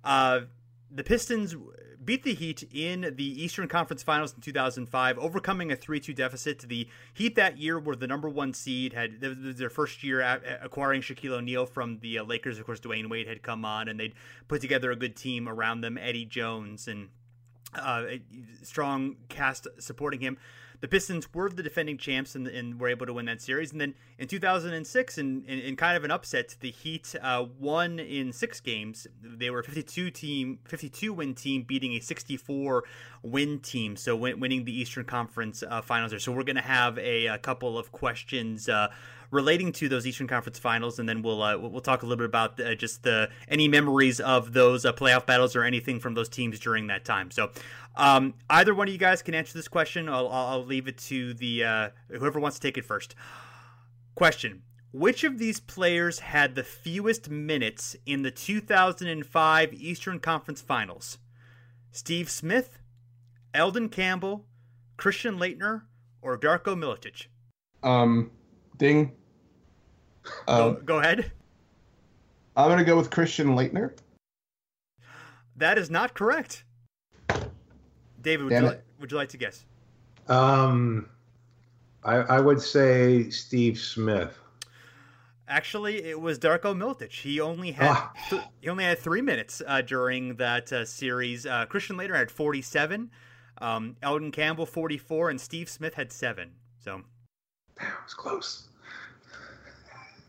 uh, 0.05 0.43
the 0.91 1.05
Pistons 1.05 1.57
beat 2.05 2.23
the 2.23 2.33
Heat 2.33 2.63
in 2.73 3.13
the 3.17 3.43
Eastern 3.43 3.69
Conference 3.69 4.03
Finals 4.03 4.33
in 4.33 4.41
2005, 4.41 5.19
overcoming 5.19 5.71
a 5.73 5.77
3-2 5.77 6.15
deficit. 6.15 6.61
The 6.61 6.89
Heat 7.13 7.35
that 7.35 7.59
year 7.59 7.79
were 7.79 7.97
the 7.97 8.07
number 8.07 8.29
one 8.29 8.55
seed, 8.55 8.93
had 8.93 9.21
their 9.21 9.69
first 9.69 10.03
year 10.03 10.23
acquiring 10.63 11.03
Shaquille 11.03 11.33
O'Neal 11.33 11.67
from 11.67 11.99
the 11.99 12.21
uh, 12.21 12.25
Lakers. 12.25 12.59
Of 12.59 12.65
course, 12.65 12.81
Dwyane 12.81 13.11
Wade 13.11 13.27
had 13.27 13.43
come 13.43 13.65
on, 13.65 13.89
and 13.89 13.99
they'd 13.99 14.15
put 14.47 14.61
together 14.61 14.91
a 14.93 14.97
good 14.97 15.17
team 15.17 15.49
around 15.49 15.81
them. 15.81 15.99
Eddie 15.99 16.25
Jones 16.25 16.89
and 16.89 17.09
uh, 17.75 18.05
strong 18.63 19.17
cast 19.29 19.67
supporting 19.79 20.21
him 20.21 20.39
the 20.81 20.89
Pistons 20.89 21.33
were 21.35 21.49
the 21.49 21.63
defending 21.63 21.99
champs 21.99 22.35
and, 22.35 22.47
and, 22.47 22.81
were 22.81 22.89
able 22.89 23.07
to 23.07 23.13
win 23.13 23.27
that 23.27 23.43
series. 23.43 23.73
And 23.73 23.81
then 23.81 23.95
in 24.19 24.29
2006, 24.29 25.19
in, 25.19 25.45
in, 25.47 25.59
in 25.59 25.77
kind 25.77 25.97
of 25.97 26.05
an 26.05 26.11
upset, 26.11 26.55
the 26.61 26.71
Heat 26.71 27.15
uh, 27.21 27.47
won 27.59 27.99
in 27.99 28.33
six 28.33 28.61
games. 28.61 29.07
They 29.21 29.51
were 29.51 29.61
a 29.61 29.65
52 29.65 30.11
team, 30.11 30.61
52 30.65 31.13
win 31.13 31.35
team, 31.35 31.65
beating 31.67 31.93
a 31.93 32.01
64 32.01 32.85
win 33.23 33.59
team, 33.59 33.97
so 33.97 34.15
win, 34.15 34.39
winning 34.39 34.65
the 34.65 34.81
Eastern 34.81 35.05
Conference 35.05 35.65
uh, 35.69 35.83
Finals. 35.83 36.13
There. 36.13 36.21
So 36.21 36.31
we're 36.31 36.45
going 36.45 36.57
to 36.57 36.63
have 36.63 36.97
a, 36.99 37.27
a, 37.27 37.39
couple 37.39 37.77
of 37.77 37.91
questions. 37.91 38.69
Relating 39.31 39.73
to 39.73 39.91
those 39.91 40.07
Eastern 40.07 40.27
Conference 40.27 40.59
Finals, 40.59 40.99
and 40.99 41.07
then 41.07 41.21
we'll 41.21 41.43
uh, 41.43 41.59
we'll 41.59 41.83
talk 41.83 42.03
a 42.03 42.07
little 42.07 42.17
bit 42.17 42.25
about 42.25 42.59
uh, 42.59 42.75
just 42.75 43.03
the 43.03 43.29
any 43.47 43.69
memories 43.69 44.21
of 44.21 44.55
those 44.55 44.87
uh, 44.87 44.93
playoff 44.95 45.27
battles 45.27 45.55
or 45.55 45.65
anything 45.65 46.01
from 46.01 46.15
those 46.15 46.31
teams 46.31 46.59
during 46.59 46.87
that 46.87 47.05
time. 47.05 47.31
So, 47.31 47.51
um, 47.97 48.33
either 48.49 48.75
one 48.75 48.89
of 48.89 48.93
you 48.93 48.99
guys 48.99 49.21
can 49.21 49.35
answer 49.35 49.53
this 49.53 49.69
question. 49.69 50.09
I'll, 50.09 50.29
I'll 50.29 50.65
leave 50.65 50.89
it 50.89 50.97
to 50.99 51.35
the 51.35 51.63
uh, 51.63 51.89
whoever 52.09 52.41
wants 52.41 52.59
to 52.59 52.67
take 52.67 52.79
it 52.79 52.87
first. 52.87 53.15
Question: 54.15 54.63
Which 54.93 55.25
of 55.25 55.39
these 55.39 55.61
players 55.61 56.21
had 56.21 56.55
the 56.55 56.65
fewest 56.65 57.29
minutes 57.29 57.97
in 58.07 58.23
the 58.23 58.31
2005 58.31 59.75
Eastern 59.75 60.21
Conference 60.21 60.63
Finals? 60.63 61.19
Steve 61.91 62.31
Smith, 62.31 62.79
Elden 63.53 63.91
Campbell, 63.91 64.47
Christian 64.97 65.39
Laettner, 65.39 65.83
or 66.23 66.39
Darko 66.39 66.75
Milicic? 66.75 67.27
Um, 67.83 68.31
ding. 68.77 69.13
Um, 70.47 70.75
go, 70.75 70.81
go, 70.85 70.99
ahead. 70.99 71.33
I'm 72.57 72.69
gonna 72.69 72.85
go 72.85 72.97
with 72.97 73.11
Christian 73.11 73.49
Laettner. 73.49 73.93
That 75.57 75.79
is 75.79 75.91
not 75.91 76.15
correct. 76.15 76.65
David, 78.21 78.45
would, 78.45 78.53
you, 78.53 78.69
li- 78.69 78.77
would 79.01 79.11
you 79.11 79.17
like 79.17 79.29
to 79.31 79.37
guess? 79.37 79.65
Um, 80.29 81.09
I, 82.05 82.17
I 82.17 82.41
would 82.41 82.61
say 82.61 83.31
Steve 83.31 83.79
Smith. 83.79 84.39
Actually, 85.49 86.05
it 86.05 86.21
was 86.21 86.39
Darko 86.39 86.77
Milicic. 86.77 87.11
He 87.11 87.41
only 87.41 87.73
had 87.73 87.89
ah. 87.89 88.13
th- 88.29 88.43
he 88.61 88.69
only 88.69 88.85
had 88.85 88.99
three 88.99 89.23
minutes 89.23 89.63
uh, 89.67 89.81
during 89.81 90.37
that 90.37 90.73
uh, 90.73 90.85
series. 90.85 91.47
Uh, 91.47 91.65
Christian 91.67 91.97
Laettner 91.97 92.17
had 92.17 92.31
47, 92.31 93.11
um, 93.63 93.97
Elden 94.03 94.31
Campbell 94.31 94.67
44, 94.67 95.31
and 95.31 95.41
Steve 95.41 95.71
Smith 95.71 95.95
had 95.95 96.13
seven. 96.13 96.51
So, 96.79 97.03
damn, 97.79 97.89
it 97.89 97.95
was 98.05 98.15
close. 98.15 98.69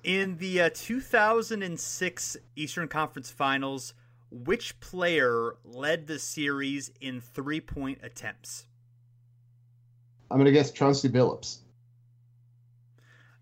In 0.10 0.38
the 0.38 0.60
uh, 0.62 0.70
2006 0.74 2.38
Eastern 2.56 2.88
Conference 2.88 3.30
Finals, 3.30 3.94
which 4.32 4.80
player 4.80 5.58
led 5.64 6.08
the 6.08 6.18
series 6.18 6.92
in 7.00 7.22
three 7.22 7.62
point 7.62 8.00
attempts? 8.02 8.66
I'm 10.32 10.40
gonna 10.40 10.52
guess 10.52 10.72
Chauncey 10.72 11.10
Billups. 11.10 11.60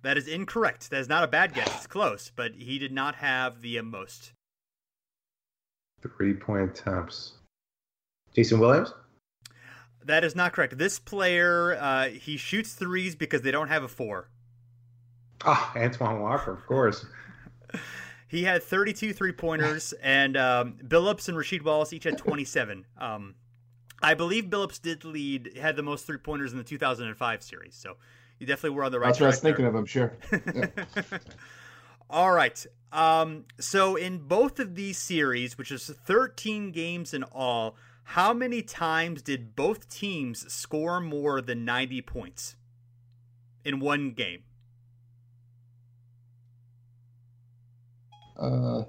That 0.02 0.18
is 0.18 0.28
incorrect. 0.28 0.90
That 0.90 1.00
is 1.00 1.08
not 1.08 1.24
a 1.24 1.28
bad 1.28 1.54
guess. 1.54 1.74
It's 1.74 1.88
close, 1.88 2.34
but 2.36 2.56
he 2.56 2.78
did 2.78 2.92
not 2.92 3.16
have 3.16 3.62
the 3.62 3.80
most. 3.80 4.34
Three 6.02 6.34
point 6.34 6.78
attempts. 6.78 7.36
Jason 8.36 8.60
Williams? 8.60 8.94
That 10.04 10.26
is 10.26 10.36
not 10.36 10.52
correct. 10.52 10.78
This 10.78 11.00
player, 11.00 11.78
uh, 11.80 12.10
he 12.10 12.36
shoots 12.36 12.74
threes 12.74 13.16
because 13.16 13.42
they 13.42 13.52
don't 13.52 13.70
have 13.70 13.84
a 13.84 13.88
four. 13.88 14.32
Ah, 15.46 15.72
oh, 15.76 15.80
Antoine 15.80 16.20
Walker, 16.20 16.52
of 16.52 16.66
course. 16.66 17.06
he 18.28 18.44
had 18.44 18.64
32 18.64 19.14
three 19.14 19.32
pointers, 19.32 19.94
and 20.02 20.36
um, 20.36 20.78
Billups 20.84 21.30
and 21.30 21.38
Rasheed 21.38 21.64
Wallace 21.64 21.94
each 21.94 22.06
had 22.06 22.18
27. 22.18 22.86
Um, 22.98 23.36
I 24.02 24.16
believe 24.16 24.46
Billups 24.46 24.82
did 24.82 25.06
lead, 25.06 25.58
had 25.58 25.76
the 25.76 25.84
most 25.84 26.08
three 26.08 26.18
pointers 26.18 26.52
in 26.52 26.58
the 26.58 26.64
2005 26.64 27.44
series. 27.44 27.76
So 27.76 27.98
you 28.40 28.48
definitely 28.48 28.76
were 28.78 28.84
on 28.84 28.92
the 28.92 29.00
right. 29.00 29.08
That's 29.08 29.20
what 29.20 29.28
I 29.28 29.30
was 29.30 29.40
thinking 29.40 29.64
there. 29.64 29.70
of. 29.70 29.76
I'm 29.76 29.86
sure. 29.86 30.18
Yeah. 30.32 30.68
All 32.10 32.32
right. 32.32 32.66
Um, 32.92 33.46
so 33.60 33.96
in 33.96 34.20
both 34.20 34.60
of 34.60 34.76
these 34.76 34.98
series, 34.98 35.58
which 35.58 35.72
is 35.72 35.88
13 35.88 36.72
games 36.72 37.14
in 37.14 37.24
all, 37.24 37.76
how 38.04 38.34
many 38.34 38.62
times 38.62 39.22
did 39.22 39.56
both 39.56 39.90
teams 39.90 40.52
score 40.52 41.02
more 41.02 41.42
than 41.42 41.66
90 41.66 42.02
points 42.04 42.56
in 43.66 43.80
one 43.82 44.12
game? 44.12 44.44
Uh. 48.38 48.84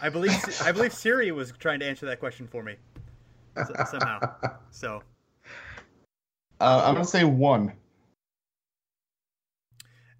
I 0.00 0.08
believe 0.08 0.32
I 0.62 0.72
believe 0.72 0.92
Siri 0.92 1.30
was 1.30 1.52
trying 1.58 1.80
to 1.80 1.86
answer 1.86 2.06
that 2.06 2.18
question 2.18 2.48
for 2.48 2.62
me 2.62 2.76
somehow. 3.88 4.18
So 4.70 5.02
uh, 6.60 6.82
I'm 6.84 6.94
gonna 6.94 7.04
say 7.04 7.24
one. 7.24 7.72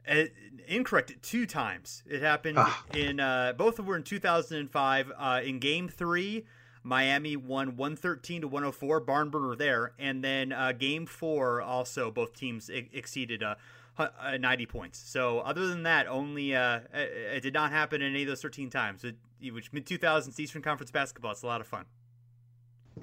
Uh, 0.08 0.24
incorrect 0.66 1.14
two 1.22 1.46
times. 1.46 2.02
It 2.06 2.22
happened 2.22 2.58
ah. 2.58 2.84
in 2.94 3.20
uh, 3.20 3.54
both 3.56 3.70
of 3.70 3.76
them 3.76 3.86
were 3.86 3.96
in 3.96 4.02
2005. 4.02 5.12
Uh, 5.16 5.40
in 5.44 5.58
Game 5.58 5.88
Three, 5.88 6.44
Miami 6.82 7.36
won 7.36 7.76
113 7.76 8.42
to 8.42 8.48
104. 8.48 9.00
Barn 9.00 9.30
burner 9.30 9.56
there, 9.56 9.92
and 9.98 10.22
then 10.22 10.52
uh, 10.52 10.72
Game 10.72 11.06
Four 11.06 11.62
also 11.62 12.10
both 12.10 12.34
teams 12.34 12.68
exceeded 12.68 13.42
uh, 13.98 14.36
90 14.38 14.66
points. 14.66 14.98
So 14.98 15.40
other 15.40 15.66
than 15.66 15.82
that, 15.84 16.06
only 16.06 16.54
uh, 16.54 16.80
it 16.92 17.42
did 17.42 17.54
not 17.54 17.70
happen 17.70 18.02
in 18.02 18.12
any 18.12 18.22
of 18.22 18.28
those 18.28 18.42
13 18.42 18.70
times. 18.70 19.04
It, 19.04 19.16
which 19.52 19.72
mid 19.72 19.86
2000s 19.86 20.38
Eastern 20.38 20.62
Conference 20.62 20.90
basketball, 20.90 21.32
it's 21.32 21.42
a 21.42 21.46
lot 21.46 21.60
of 21.60 21.66
fun. 21.66 21.84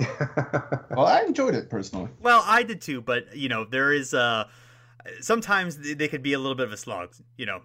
well, 0.92 1.06
I 1.06 1.24
enjoyed 1.28 1.56
it 1.56 1.70
personally. 1.70 2.10
Well, 2.22 2.44
I 2.46 2.64
did 2.64 2.82
too, 2.82 3.02
but 3.02 3.36
you 3.36 3.50
know, 3.50 3.66
there 3.66 3.92
is 3.92 4.14
uh 4.14 4.46
sometimes 5.20 5.78
they 5.78 6.08
could 6.08 6.24
be 6.24 6.34
a 6.34 6.40
little 6.40 6.56
bit 6.56 6.68
of 6.68 6.74
a 6.74 6.78
slog, 6.78 7.14
you 7.38 7.46
know. 7.46 7.62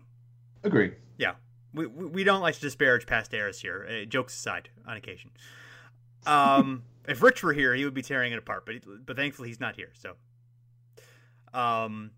Agree. 0.63 0.93
Yeah. 1.19 1.35
We 1.73 1.87
we 1.87 2.25
don't 2.25 2.41
like 2.41 2.55
to 2.55 2.61
disparage 2.61 3.07
past 3.07 3.33
eras 3.35 3.61
here. 3.61 3.87
Uh, 3.89 4.05
jokes 4.05 4.35
aside, 4.35 4.71
on 4.87 4.97
occasion. 4.97 5.31
Um, 6.27 6.85
if 7.09 7.23
Rich 7.23 7.43
were 7.43 7.53
here, 7.53 7.75
he 7.75 7.85
would 7.85 7.95
be 7.95 8.03
tearing 8.03 8.33
it 8.33 8.39
apart, 8.39 8.65
but 8.65 8.77
but 9.05 9.17
thankfully 9.17 9.49
he's 9.49 9.61
not 9.61 9.77
here. 9.77 9.91
So, 9.95 10.15
um, 11.53 12.13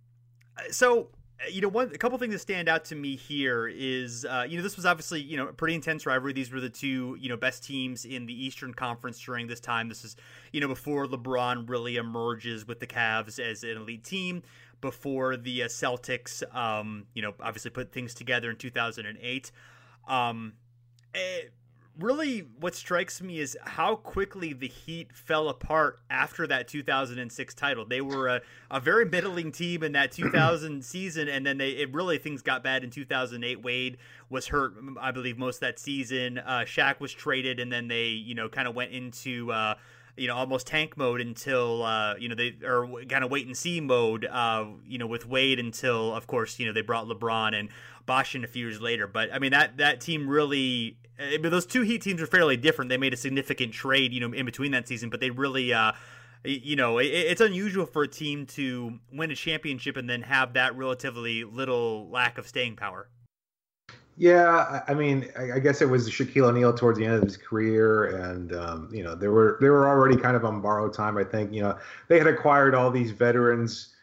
so 0.71 1.09
you 1.51 1.61
know, 1.61 1.69
one 1.69 1.91
a 1.95 1.99
couple 1.99 2.17
things 2.19 2.33
that 2.33 2.39
stand 2.39 2.69
out 2.69 2.85
to 2.87 2.95
me 2.95 3.15
here 3.15 3.69
is, 3.69 4.25
uh, 4.25 4.47
you 4.49 4.57
know, 4.57 4.63
this 4.63 4.77
was 4.77 4.87
obviously 4.87 5.21
you 5.21 5.37
know 5.37 5.47
pretty 5.47 5.75
intense 5.75 6.07
rivalry. 6.07 6.33
These 6.33 6.51
were 6.51 6.61
the 6.61 6.71
two 6.71 7.17
you 7.21 7.29
know 7.29 7.37
best 7.37 7.65
teams 7.65 8.05
in 8.05 8.27
the 8.27 8.45
Eastern 8.45 8.73
Conference 8.73 9.21
during 9.21 9.47
this 9.47 9.61
time. 9.61 9.89
This 9.89 10.05
is 10.05 10.17
you 10.53 10.61
know 10.61 10.69
before 10.69 11.07
LeBron 11.07 11.69
really 11.69 11.97
emerges 11.97 12.67
with 12.67 12.81
the 12.81 12.87
Cavs 12.87 13.39
as 13.39 13.63
an 13.63 13.77
elite 13.77 14.05
team. 14.05 14.43
Before 14.83 15.39
the 15.39 15.63
uh, 15.63 15.69
Celtics, 15.69 16.43
um, 16.55 17.07
you 17.15 17.23
know, 17.23 17.33
obviously 17.41 17.71
put 17.71 17.93
things 17.93 18.13
together 18.13 18.51
in 18.51 18.57
2008. 18.57 19.51
Um, 20.07 20.53
it, 21.15 21.53
really 21.99 22.49
what 22.61 22.75
strikes 22.75 23.21
me 23.23 23.39
is 23.39 23.57
how 23.63 23.97
quickly 23.97 24.53
the 24.53 24.69
Heat 24.69 25.13
fell 25.15 25.49
apart 25.49 26.01
after 26.11 26.47
that 26.47 26.69
2006 26.69 27.55
title. 27.55 27.85
They 27.85 28.01
were 28.01 28.29
a, 28.29 28.41
a 28.71 28.81
very 28.81 29.05
middling 29.05 29.53
team 29.53 29.83
in 29.83 29.93
that 29.93 30.13
2000 30.13 30.85
season, 30.85 31.29
and 31.29 31.47
then 31.47 31.59
they 31.59 31.71
it 31.71 31.93
really 31.95 32.19
things 32.19 32.43
got 32.43 32.63
bad 32.63 32.85
in 32.85 32.91
2008. 32.91 33.63
Wade 33.63 33.99
was 34.29 34.49
hurt, 34.49 34.75
I 35.01 35.11
believe, 35.11 35.39
most 35.39 35.57
of 35.57 35.61
that 35.61 35.79
season. 35.79 36.39
Uh, 36.39 36.65
Shaq 36.67 37.01
was 37.01 37.13
traded, 37.13 37.61
and 37.61 37.73
then 37.73 37.89
they 37.89 38.07
you 38.07 38.35
know 38.35 38.49
kind 38.49 38.69
of 38.69 38.75
went 38.75 38.93
into. 38.93 39.53
Uh, 39.53 39.75
you 40.17 40.27
know, 40.27 40.35
almost 40.35 40.67
tank 40.67 40.97
mode 40.97 41.21
until 41.21 41.83
uh, 41.83 42.15
you 42.17 42.29
know 42.29 42.35
they 42.35 42.57
or 42.65 42.89
kind 43.09 43.23
of 43.23 43.31
wait 43.31 43.47
and 43.47 43.57
see 43.57 43.81
mode. 43.81 44.25
Uh, 44.25 44.65
you 44.87 44.97
know, 44.99 45.07
with 45.07 45.27
Wade 45.27 45.59
until, 45.59 46.15
of 46.15 46.27
course, 46.27 46.59
you 46.59 46.67
know 46.67 46.73
they 46.73 46.81
brought 46.81 47.07
LeBron 47.07 47.55
and 47.55 47.69
Boston 48.07 48.45
a 48.45 48.47
few 48.47 48.67
years 48.67 48.81
later. 48.81 49.07
But 49.07 49.33
I 49.33 49.39
mean 49.39 49.51
that 49.51 49.77
that 49.79 50.01
team 50.01 50.29
really 50.29 50.97
I 51.19 51.39
mean, 51.39 51.51
those 51.51 51.67
two 51.67 51.83
Heat 51.83 52.03
teams 52.03 52.21
are 52.21 52.27
fairly 52.27 52.57
different. 52.57 52.89
They 52.89 52.99
made 52.99 53.15
a 53.15 53.17
significant 53.17 53.73
trade, 53.73 54.13
you 54.13 54.21
know, 54.21 54.33
in 54.33 54.45
between 54.45 54.73
that 54.73 54.87
season, 54.87 55.09
but 55.09 55.21
they 55.21 55.31
really, 55.31 55.73
uh, 55.73 55.93
you 56.45 56.77
know, 56.77 56.99
it, 56.99 57.07
it's 57.07 57.41
unusual 57.41 57.87
for 57.87 58.03
a 58.03 58.09
team 58.09 58.47
to 58.47 58.99
win 59.13 59.31
a 59.31 59.35
championship 59.35 59.97
and 59.97 60.09
then 60.09 60.23
have 60.23 60.53
that 60.55 60.77
relatively 60.77 61.45
little 61.45 62.09
lack 62.11 62.39
of 62.39 62.47
staying 62.47 62.77
power. 62.77 63.09
Yeah, 64.19 64.83
I 64.89 64.95
mean, 64.95 65.29
I 65.39 65.59
guess 65.59 65.83
it 65.83 65.91
was 65.91 66.09
Shaquille 66.09 66.49
O'Neal 66.49 66.73
towards 66.73 66.99
the 66.99 67.05
end 67.05 67.17
of 67.17 67.23
his 67.23 67.37
career, 67.37 68.17
and 68.17 68.55
um, 68.55 68.89
you 68.91 69.05
know, 69.05 69.15
they 69.15 69.29
were 69.29 69.59
they 69.61 69.69
were 69.69 69.87
already 69.87 70.17
kind 70.17 70.35
of 70.35 70.45
on 70.47 70.63
borrowed 70.63 70.95
time. 70.95 71.19
I 71.19 71.25
think 71.25 71.53
you 71.53 71.61
know 71.61 71.77
they 72.09 72.17
had 72.17 72.27
acquired 72.27 72.75
all 72.75 72.91
these 72.91 73.11
veterans 73.11 73.95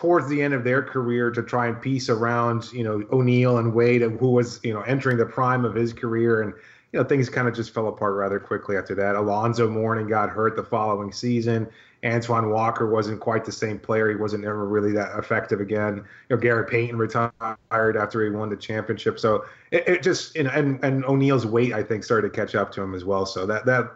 towards 0.00 0.28
the 0.28 0.40
end 0.40 0.54
of 0.54 0.64
their 0.64 0.82
career 0.82 1.30
to 1.30 1.42
try 1.42 1.66
and 1.66 1.78
piece 1.78 2.08
around, 2.08 2.72
you 2.72 2.82
know, 2.82 3.04
O'Neal 3.12 3.58
and 3.58 3.74
Wade, 3.74 4.00
who 4.00 4.30
was, 4.30 4.58
you 4.62 4.72
know, 4.72 4.80
entering 4.80 5.18
the 5.18 5.26
prime 5.26 5.62
of 5.62 5.74
his 5.74 5.92
career. 5.92 6.40
And, 6.40 6.54
you 6.90 6.98
know, 6.98 7.04
things 7.04 7.28
kind 7.28 7.46
of 7.46 7.54
just 7.54 7.74
fell 7.74 7.86
apart 7.86 8.14
rather 8.14 8.40
quickly 8.40 8.78
after 8.78 8.94
that. 8.94 9.14
Alonzo 9.14 9.68
Mourning 9.68 10.08
got 10.08 10.30
hurt 10.30 10.56
the 10.56 10.62
following 10.62 11.12
season. 11.12 11.68
Antoine 12.02 12.48
Walker 12.48 12.88
wasn't 12.88 13.20
quite 13.20 13.44
the 13.44 13.52
same 13.52 13.78
player. 13.78 14.08
He 14.08 14.16
wasn't 14.16 14.46
ever 14.46 14.66
really 14.66 14.92
that 14.92 15.18
effective 15.18 15.60
again. 15.60 15.96
You 15.96 16.36
know, 16.36 16.38
Gary 16.38 16.64
Payton 16.64 16.96
retired 16.96 17.34
after 17.70 18.24
he 18.24 18.30
won 18.30 18.48
the 18.48 18.56
championship. 18.56 19.20
So 19.20 19.44
it, 19.70 19.86
it 19.86 20.02
just, 20.02 20.34
you 20.34 20.44
know, 20.44 20.50
and, 20.54 20.82
and 20.82 21.04
O'Neal's 21.04 21.44
weight, 21.44 21.74
I 21.74 21.82
think, 21.82 22.04
started 22.04 22.32
to 22.32 22.34
catch 22.34 22.54
up 22.54 22.72
to 22.72 22.80
him 22.80 22.94
as 22.94 23.04
well. 23.04 23.26
So 23.26 23.44
that, 23.44 23.66
that, 23.66 23.90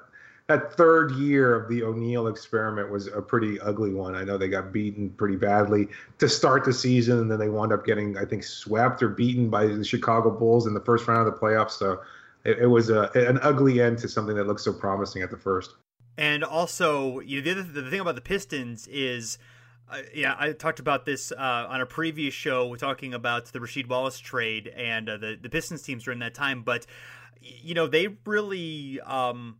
that 0.49 0.75
third 0.75 1.13
year 1.13 1.55
of 1.55 1.69
the 1.71 1.83
O'Neal 1.83 2.27
experiment 2.27 2.91
was 2.91 3.07
a 3.07 3.23
pretty 3.23 3.59
ugly 3.61 3.93
one. 3.93 4.15
I 4.15 4.25
know 4.25 4.37
they 4.37 4.49
got 4.49 4.73
beaten 4.73 5.11
pretty 5.11 5.37
badly 5.37 5.89
to 6.19 6.29
start 6.29 6.65
the 6.65 6.73
season, 6.73 7.19
and 7.19 7.31
then 7.31 7.39
they 7.39 7.49
wound 7.49 7.73
up 7.73 7.87
getting, 7.87 8.19
I 8.19 8.25
think, 8.25 8.45
swept 8.45 9.03
or 9.03 9.09
beaten 9.09 9.49
by 9.49 9.67
the 9.67 9.85
Chicago 9.85 10.31
Bulls 10.31 10.67
in 10.67 10.75
the 10.75 10.81
first 10.81 11.09
round 11.09 11.27
of 11.27 11.33
the 11.33 11.41
playoffs. 11.41 11.73
So 11.73 12.03
it, 12.45 12.59
it 12.59 12.67
was 12.67 12.91
a, 12.91 13.11
an 13.15 13.39
ugly 13.43 13.81
end 13.81 13.99
to 13.99 14.09
something 14.09 14.37
that 14.37 14.47
looked 14.47 14.61
so 14.61 14.73
promising 14.73 15.23
at 15.23 15.31
the 15.31 15.39
first. 15.39 15.77
And 16.19 16.45
also, 16.45 17.21
you 17.21 17.41
know, 17.41 17.45
the, 17.45 17.61
other, 17.61 17.83
the 17.83 17.91
thing 17.91 18.01
about 18.01 18.15
the 18.15 18.21
Pistons 18.21 18.87
is 18.89 19.39
Uh, 19.87 20.01
yeah, 20.15 20.35
I 20.39 20.53
talked 20.53 20.81
about 20.81 21.05
this 21.05 21.31
uh, 21.33 21.67
on 21.69 21.81
a 21.81 21.87
previous 21.87 22.33
show. 22.33 22.69
We're 22.69 22.77
talking 22.77 23.13
about 23.13 23.53
the 23.53 23.59
Rasheed 23.59 23.87
Wallace 23.87 24.19
trade 24.19 24.69
and 24.69 25.09
uh, 25.09 25.19
the 25.19 25.39
the 25.41 25.51
Pistons 25.51 25.83
teams 25.83 26.05
during 26.05 26.21
that 26.21 26.35
time, 26.35 26.63
but 26.63 26.87
you 27.41 27.75
know 27.75 27.87
they 27.87 28.09
really. 28.25 29.01
Um, 29.01 29.59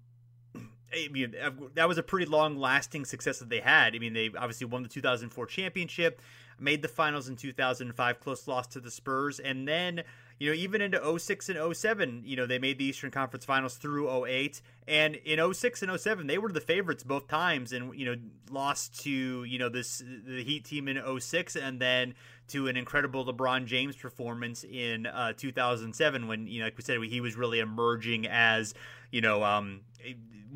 I 0.95 1.09
mean, 1.11 1.35
that 1.75 1.89
was 1.89 1.99
a 1.99 2.03
pretty 2.03 2.27
long 2.27 2.57
lasting 2.57 3.05
success 3.05 3.39
that 3.41 3.49
they 3.49 3.61
had. 3.61 3.95
I 3.95 3.99
mean, 3.99 4.13
they 4.13 4.31
obviously 4.37 4.67
won 4.67 4.83
the 4.83 4.89
2004 4.89 5.47
championship, 5.47 6.21
made 6.59 6.83
the 6.83 6.89
finals 6.89 7.29
in 7.29 7.37
2005, 7.37 8.21
close 8.21 8.47
loss 8.47 8.67
to 8.69 8.81
the 8.81 8.91
Spurs, 8.91 9.41
and 9.41 9.67
then 9.67 10.05
you 10.39 10.51
know, 10.51 10.57
even 10.57 10.81
into 10.81 11.19
06 11.19 11.49
and 11.49 11.77
07, 11.77 12.23
you 12.25 12.37
know, 12.37 12.47
they 12.47 12.59
made 12.59 12.79
the 12.79 12.85
Eastern 12.85 13.11
Conference 13.11 13.45
Finals 13.45 13.77
through 13.77 14.27
08. 14.27 14.61
And 14.89 15.15
in 15.17 15.55
06 15.55 15.83
and 15.83 16.01
07, 16.01 16.27
they 16.27 16.39
were 16.39 16.51
the 16.51 16.61
favorites 16.61 17.05
both 17.05 17.29
times 17.29 17.73
and, 17.73 17.97
you 17.99 18.05
know, 18.05 18.17
lost 18.51 19.01
to, 19.05 19.45
you 19.45 19.59
know, 19.59 19.69
this 19.69 20.03
the 20.27 20.43
Heat 20.43 20.65
team 20.65 20.89
in 20.89 21.21
06 21.21 21.57
and 21.57 21.81
then 21.81 22.15
to 22.49 22.67
an 22.67 22.77
incredible 22.77 23.25
LeBron 23.25 23.67
James 23.67 23.97
performance 23.97 24.65
in 24.65 25.07
uh, 25.07 25.33
2007 25.37 26.27
when, 26.27 26.47
you 26.49 26.59
know, 26.59 26.67
like 26.67 26.77
we 26.77 26.83
said, 26.83 27.01
he 27.03 27.21
was 27.21 27.37
really 27.37 27.61
emerging 27.61 28.27
as, 28.27 28.75
you 29.13 29.21
know, 29.21 29.45
um, 29.45 29.83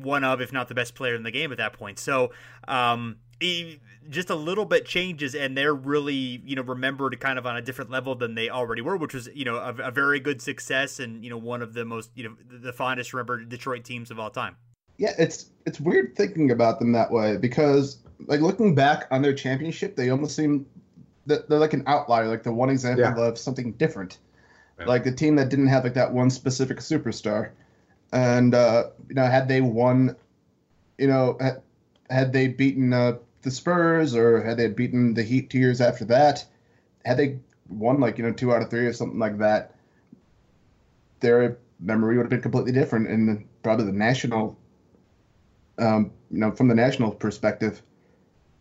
one 0.01 0.23
of, 0.23 0.41
if 0.41 0.51
not 0.51 0.67
the 0.67 0.75
best 0.75 0.95
player 0.95 1.15
in 1.15 1.23
the 1.23 1.31
game 1.31 1.51
at 1.51 1.57
that 1.57 1.73
point. 1.73 1.99
So, 1.99 2.31
um, 2.67 3.17
just 4.09 4.29
a 4.29 4.35
little 4.35 4.65
bit 4.65 4.85
changes 4.85 5.35
and 5.35 5.57
they're 5.57 5.73
really 5.73 6.41
you 6.45 6.55
know 6.55 6.61
remembered 6.61 7.17
kind 7.19 7.39
of 7.39 7.45
on 7.45 7.55
a 7.55 7.61
different 7.61 7.89
level 7.89 8.15
than 8.15 8.35
they 8.35 8.49
already 8.49 8.81
were 8.81 8.97
which 8.97 9.13
was 9.13 9.29
you 9.33 9.45
know 9.45 9.55
a, 9.55 9.73
a, 9.75 9.91
very 9.91 10.19
good 10.19 10.41
success 10.41 10.99
and 10.99 11.23
you 11.23 11.29
know 11.29 11.37
one 11.37 11.61
of 11.61 11.73
the 11.73 11.85
most 11.85 12.09
you 12.15 12.23
know 12.23 12.35
the 12.49 12.73
fondest 12.73 13.13
remembered 13.13 13.47
detroit 13.49 13.83
teams 13.83 14.11
of 14.11 14.19
all 14.19 14.29
time 14.29 14.55
yeah 14.97 15.13
it's 15.17 15.51
it's 15.65 15.79
weird 15.79 16.15
thinking 16.15 16.51
about 16.51 16.79
them 16.79 16.91
that 16.91 17.11
way 17.11 17.37
because 17.37 17.99
like 18.27 18.41
looking 18.41 18.75
back 18.75 19.07
on 19.11 19.21
their 19.21 19.33
championship 19.33 19.95
they 19.95 20.09
almost 20.09 20.35
seem 20.35 20.65
they're 21.25 21.43
like 21.47 21.73
an 21.73 21.83
outlier 21.87 22.27
like 22.27 22.43
the 22.43 22.51
one 22.51 22.69
example 22.69 23.03
yeah. 23.03 23.27
of 23.27 23.37
something 23.37 23.71
different 23.73 24.17
yeah. 24.79 24.85
like 24.85 25.03
the 25.03 25.11
team 25.11 25.35
that 25.35 25.49
didn't 25.49 25.67
have 25.67 25.83
like 25.83 25.93
that 25.93 26.11
one 26.11 26.29
specific 26.29 26.79
superstar 26.79 27.51
and 28.11 28.53
uh 28.55 28.85
you 29.07 29.15
know 29.15 29.25
had 29.25 29.47
they 29.47 29.61
won 29.61 30.15
you 30.97 31.07
know 31.07 31.37
had, 31.39 31.61
had 32.09 32.33
they 32.33 32.47
beaten 32.47 32.93
uh 32.93 33.13
the 33.41 33.51
Spurs 33.51 34.15
or 34.15 34.43
had 34.43 34.57
they 34.57 34.67
beaten 34.67 35.13
the 35.13 35.23
Heat 35.23 35.49
two 35.49 35.59
years 35.59 35.79
after 35.79 36.05
that, 36.05 36.45
had 37.05 37.17
they 37.17 37.39
won 37.69 37.99
like 37.99 38.17
you 38.17 38.23
know 38.23 38.33
two 38.33 38.53
out 38.53 38.61
of 38.61 38.69
three 38.69 38.85
or 38.85 38.93
something 38.93 39.19
like 39.19 39.37
that, 39.37 39.75
their 41.19 41.57
memory 41.79 42.17
would 42.17 42.23
have 42.23 42.29
been 42.29 42.41
completely 42.41 42.71
different 42.71 43.07
in 43.07 43.47
probably 43.63 43.85
the 43.85 43.91
national, 43.91 44.57
um, 45.77 46.11
you 46.29 46.39
know, 46.39 46.51
from 46.51 46.67
the 46.67 46.75
national 46.75 47.11
perspective. 47.11 47.81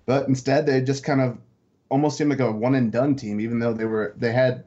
But 0.06 0.28
instead, 0.28 0.66
they 0.66 0.80
just 0.80 1.04
kind 1.04 1.20
of 1.20 1.38
almost 1.90 2.16
seemed 2.16 2.30
like 2.30 2.40
a 2.40 2.50
one 2.50 2.74
and 2.74 2.92
done 2.92 3.16
team, 3.16 3.40
even 3.40 3.58
though 3.58 3.72
they 3.72 3.84
were 3.84 4.14
they 4.16 4.32
had 4.32 4.64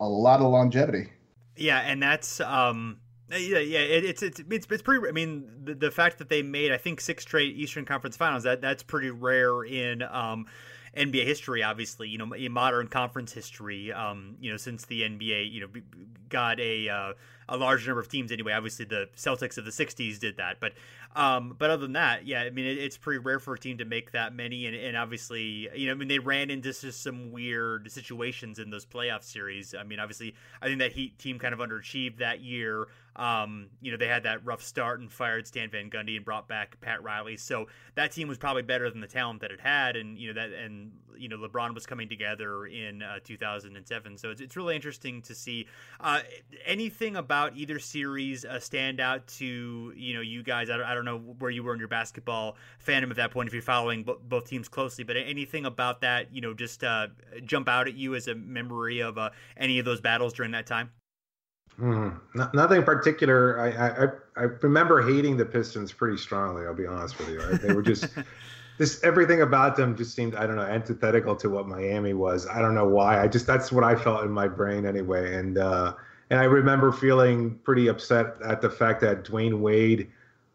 a 0.00 0.08
lot 0.08 0.40
of 0.40 0.50
longevity. 0.50 1.10
Yeah, 1.56 1.80
and 1.80 2.02
that's 2.02 2.40
um, 2.40 2.98
yeah, 3.36 3.58
yeah, 3.58 3.78
it, 3.78 4.04
it's 4.04 4.22
it's 4.22 4.40
it's 4.50 4.66
it's 4.70 4.82
pretty. 4.82 5.08
I 5.08 5.12
mean, 5.12 5.48
the, 5.64 5.74
the 5.74 5.90
fact 5.90 6.18
that 6.18 6.28
they 6.28 6.42
made 6.42 6.72
I 6.72 6.76
think 6.76 7.00
six 7.00 7.22
straight 7.22 7.56
Eastern 7.56 7.84
Conference 7.84 8.16
Finals 8.16 8.42
that 8.44 8.60
that's 8.60 8.82
pretty 8.82 9.10
rare 9.10 9.62
in 9.64 10.02
um, 10.02 10.46
NBA 10.96 11.24
history. 11.24 11.62
Obviously, 11.62 12.08
you 12.08 12.18
know, 12.18 12.32
in 12.32 12.52
modern 12.52 12.88
conference 12.88 13.32
history, 13.32 13.92
um, 13.92 14.36
you 14.40 14.50
know, 14.50 14.56
since 14.56 14.84
the 14.86 15.02
NBA, 15.02 15.50
you 15.50 15.60
know, 15.62 15.68
got 16.28 16.60
a 16.60 16.88
uh, 16.88 17.12
a 17.48 17.56
large 17.56 17.86
number 17.86 18.00
of 18.00 18.08
teams 18.08 18.32
anyway. 18.32 18.52
Obviously, 18.52 18.84
the 18.84 19.08
Celtics 19.16 19.58
of 19.58 19.64
the 19.64 19.70
'60s 19.70 20.18
did 20.18 20.36
that, 20.36 20.58
but 20.60 20.72
um, 21.14 21.54
but 21.58 21.70
other 21.70 21.82
than 21.82 21.92
that, 21.92 22.26
yeah, 22.26 22.40
I 22.40 22.50
mean, 22.50 22.64
it, 22.64 22.78
it's 22.78 22.96
pretty 22.96 23.18
rare 23.18 23.38
for 23.38 23.54
a 23.54 23.58
team 23.58 23.78
to 23.78 23.84
make 23.84 24.12
that 24.12 24.34
many, 24.34 24.66
and, 24.66 24.74
and 24.74 24.96
obviously, 24.96 25.68
you 25.74 25.86
know, 25.86 25.92
I 25.92 25.94
mean, 25.94 26.08
they 26.08 26.18
ran 26.18 26.50
into 26.50 26.72
just 26.72 27.02
some 27.02 27.32
weird 27.32 27.90
situations 27.92 28.58
in 28.58 28.70
those 28.70 28.86
playoff 28.86 29.22
series. 29.22 29.74
I 29.74 29.82
mean, 29.82 30.00
obviously, 30.00 30.34
I 30.62 30.66
think 30.66 30.78
that 30.78 30.92
Heat 30.92 31.18
team 31.18 31.38
kind 31.38 31.52
of 31.52 31.60
underachieved 31.60 32.18
that 32.18 32.40
year. 32.40 32.88
Um, 33.14 33.68
you 33.82 33.90
know, 33.90 33.98
they 33.98 34.08
had 34.08 34.22
that 34.22 34.44
rough 34.46 34.62
start 34.62 35.00
and 35.00 35.12
fired 35.12 35.46
Stan 35.46 35.68
Van 35.68 35.90
Gundy 35.90 36.16
and 36.16 36.24
brought 36.24 36.48
back 36.48 36.80
Pat 36.80 37.02
Riley. 37.02 37.36
So 37.36 37.66
that 37.94 38.12
team 38.12 38.26
was 38.26 38.38
probably 38.38 38.62
better 38.62 38.88
than 38.88 39.00
the 39.00 39.06
talent 39.06 39.42
that 39.42 39.50
it 39.50 39.60
had, 39.60 39.96
and 39.96 40.16
you 40.16 40.32
know 40.32 40.40
that, 40.40 40.50
and 40.54 40.92
you 41.16 41.28
know, 41.28 41.36
LeBron 41.36 41.74
was 41.74 41.86
coming 41.86 42.08
together 42.08 42.66
in 42.66 43.02
uh, 43.02 43.18
2007. 43.22 44.18
So 44.18 44.30
it's, 44.30 44.40
it's 44.40 44.56
really 44.56 44.74
interesting 44.74 45.22
to 45.22 45.34
see 45.34 45.66
uh, 46.00 46.20
anything 46.64 47.16
about 47.32 47.56
either 47.56 47.78
series 47.78 48.44
uh, 48.44 48.60
stand 48.60 49.00
out 49.00 49.26
to 49.26 49.90
you 49.96 50.12
know 50.12 50.20
you 50.20 50.42
guys. 50.42 50.68
I 50.68 50.76
don't, 50.76 50.84
I 50.84 50.94
don't 50.94 51.06
know 51.06 51.16
where 51.38 51.50
you 51.50 51.62
were 51.62 51.72
in 51.72 51.78
your 51.78 51.88
basketball 51.88 52.56
fandom 52.86 53.08
at 53.08 53.16
that 53.16 53.30
point 53.30 53.46
if 53.46 53.54
you're 53.54 53.62
following 53.62 54.02
b- 54.02 54.16
both 54.28 54.46
teams 54.46 54.68
closely, 54.68 55.02
but 55.02 55.16
anything 55.16 55.64
about 55.64 56.02
that 56.02 56.30
you 56.30 56.42
know 56.42 56.52
just 56.52 56.84
uh, 56.84 57.06
jump 57.46 57.70
out 57.70 57.88
at 57.88 57.94
you 57.94 58.14
as 58.14 58.28
a 58.28 58.34
memory 58.34 59.00
of 59.00 59.16
uh, 59.16 59.30
any 59.56 59.78
of 59.78 59.86
those 59.86 59.98
battles 59.98 60.34
during 60.34 60.52
that 60.52 60.66
time. 60.66 60.90
Mm, 61.80 62.20
nothing 62.52 62.82
particular. 62.82 63.58
I, 63.58 63.70
I 63.70 64.42
I 64.42 64.48
remember 64.60 65.00
hating 65.00 65.38
the 65.38 65.46
Pistons 65.46 65.90
pretty 65.90 66.18
strongly. 66.18 66.66
I'll 66.66 66.74
be 66.74 66.86
honest 66.86 67.18
with 67.18 67.30
you. 67.30 67.40
They 67.62 67.72
were 67.72 67.80
just 67.80 68.10
this 68.76 69.02
everything 69.02 69.40
about 69.40 69.74
them 69.74 69.96
just 69.96 70.14
seemed 70.14 70.34
I 70.34 70.46
don't 70.46 70.56
know 70.56 70.62
antithetical 70.62 71.34
to 71.36 71.48
what 71.48 71.66
Miami 71.66 72.12
was. 72.12 72.46
I 72.46 72.60
don't 72.60 72.74
know 72.74 72.88
why. 72.88 73.22
I 73.22 73.26
just 73.26 73.46
that's 73.46 73.72
what 73.72 73.84
I 73.84 73.96
felt 73.96 74.22
in 74.22 74.30
my 74.30 74.48
brain 74.48 74.84
anyway. 74.84 75.34
And 75.36 75.56
uh, 75.56 75.94
and 76.32 76.40
I 76.40 76.44
remember 76.44 76.90
feeling 76.92 77.58
pretty 77.58 77.88
upset 77.88 78.36
at 78.42 78.62
the 78.62 78.70
fact 78.70 79.02
that 79.02 79.22
Dwyane 79.22 79.60
Wade 79.60 80.10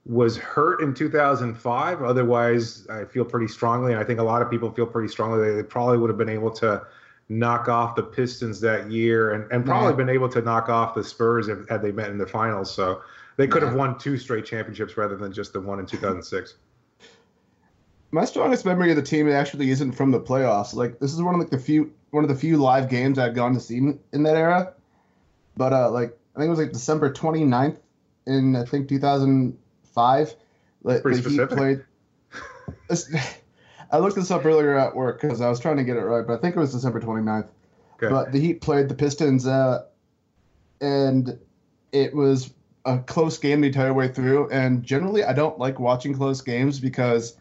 was 0.08 0.36
hurt 0.36 0.82
in 0.82 0.92
2005. 0.92 2.02
Otherwise, 2.02 2.88
I 2.90 3.06
feel 3.06 3.24
pretty 3.24 3.48
strongly, 3.48 3.92
and 3.92 4.02
I 4.02 4.04
think 4.04 4.20
a 4.20 4.24
lot 4.24 4.42
of 4.42 4.50
people 4.50 4.72
feel 4.72 4.88
pretty 4.88 5.08
strongly 5.08 5.48
that 5.48 5.54
they 5.54 5.62
probably 5.62 6.00
would 6.00 6.10
have 6.10 6.18
been 6.18 6.30
able 6.30 6.50
to 6.52 6.82
knock 7.30 7.70
off 7.70 7.96
the 7.96 8.02
Pistons 8.02 8.60
that 8.62 8.90
year, 8.90 9.34
and, 9.34 9.52
and 9.52 9.64
probably 9.64 9.92
yeah. 9.92 9.98
been 9.98 10.10
able 10.10 10.28
to 10.30 10.42
knock 10.42 10.68
off 10.68 10.96
the 10.96 11.04
Spurs 11.04 11.48
if, 11.48 11.70
had 11.70 11.84
they 11.84 11.92
met 11.92 12.10
in 12.10 12.18
the 12.18 12.26
finals. 12.26 12.74
So 12.74 13.04
they 13.36 13.46
could 13.46 13.62
yeah. 13.62 13.70
have 13.70 13.78
won 13.78 14.00
two 14.00 14.18
straight 14.18 14.46
championships 14.46 14.98
rather 14.98 15.16
than 15.16 15.32
just 15.32 15.54
the 15.54 15.62
one 15.62 15.78
in 15.78 15.86
2006. 15.86 16.56
My 18.10 18.26
strongest 18.26 18.66
memory 18.66 18.90
of 18.90 18.96
the 18.96 19.04
team 19.04 19.30
actually 19.30 19.70
isn't 19.70 19.92
from 19.92 20.10
the 20.10 20.20
playoffs. 20.20 20.74
Like 20.74 20.98
this 20.98 21.14
is 21.14 21.22
one 21.22 21.36
of 21.36 21.40
like 21.40 21.52
the 21.52 21.60
few 21.60 21.94
one 22.10 22.24
of 22.24 22.30
the 22.30 22.36
few 22.36 22.58
live 22.58 22.90
games 22.90 23.20
I've 23.20 23.36
gone 23.36 23.54
to 23.54 23.60
see 23.60 23.78
in 23.78 24.24
that 24.24 24.38
era. 24.38 24.74
But 25.58 25.74
uh, 25.74 25.92
like 25.92 26.18
I 26.36 26.40
think 26.40 26.48
it 26.48 26.52
was 26.52 26.60
like 26.60 26.72
December 26.72 27.12
29th 27.12 27.80
in 28.26 28.56
I 28.56 28.66
think 28.66 28.88
2005. 28.88 30.36
Pretty 30.84 31.10
the 31.10 31.16
specific. 31.18 31.50
Heat 31.50 31.58
played. 31.58 31.84
I 33.92 34.00
looked 34.00 34.16
this 34.16 34.32
up 34.32 34.46
earlier 34.46 34.78
at 34.78 34.96
work 34.96 35.22
because 35.22 35.42
I 35.42 35.50
was 35.50 35.60
trying 35.60 35.78
to 35.78 35.84
get 35.84 35.98
it 35.98 36.02
right, 36.02 36.26
but 36.26 36.34
I 36.34 36.42
think 36.42 36.56
it 36.56 36.60
was 36.60 36.74
December 36.74 37.00
29th. 37.00 37.50
Okay. 37.96 38.10
But 38.10 38.32
the 38.32 38.40
Heat 38.40 38.62
played 38.62 38.90
the 38.90 38.96
Pistons, 38.96 39.48
uh, 39.48 39.86
and 40.82 41.40
it 41.92 42.14
was 42.14 42.52
a 42.86 43.00
close 43.00 43.38
game 43.38 43.62
the 43.62 43.68
entire 43.68 43.94
way 43.94 44.08
through. 44.08 44.50
And 44.50 44.84
generally, 44.84 45.24
I 45.24 45.34
don't 45.34 45.58
like 45.58 45.80
watching 45.80 46.14
close 46.14 46.42
games 46.42 46.80
because 46.80 47.38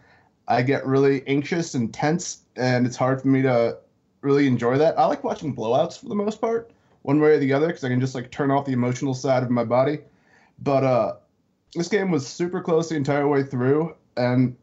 I 0.48 0.62
get 0.62 0.86
really 0.86 1.26
anxious 1.26 1.74
and 1.74 1.92
tense, 1.92 2.38
and 2.56 2.86
it's 2.86 2.96
hard 2.96 3.20
for 3.20 3.28
me 3.28 3.42
to 3.42 3.78
really 4.22 4.46
enjoy 4.46 4.78
that. 4.78 4.98
I 4.98 5.06
like 5.06 5.24
watching 5.24 5.54
blowouts 5.54 6.00
for 6.00 6.08
the 6.08 6.14
most 6.14 6.40
part, 6.40 6.70
one 7.06 7.20
way 7.20 7.30
or 7.30 7.38
the 7.38 7.52
other, 7.52 7.68
because 7.68 7.84
I 7.84 7.88
can 7.88 8.00
just 8.00 8.16
like 8.16 8.32
turn 8.32 8.50
off 8.50 8.66
the 8.66 8.72
emotional 8.72 9.14
side 9.14 9.44
of 9.44 9.50
my 9.50 9.62
body. 9.62 10.00
But 10.58 10.82
uh, 10.82 11.14
this 11.72 11.86
game 11.86 12.10
was 12.10 12.26
super 12.26 12.60
close 12.60 12.88
the 12.88 12.96
entire 12.96 13.28
way 13.28 13.44
through, 13.44 13.94
and 14.16 14.56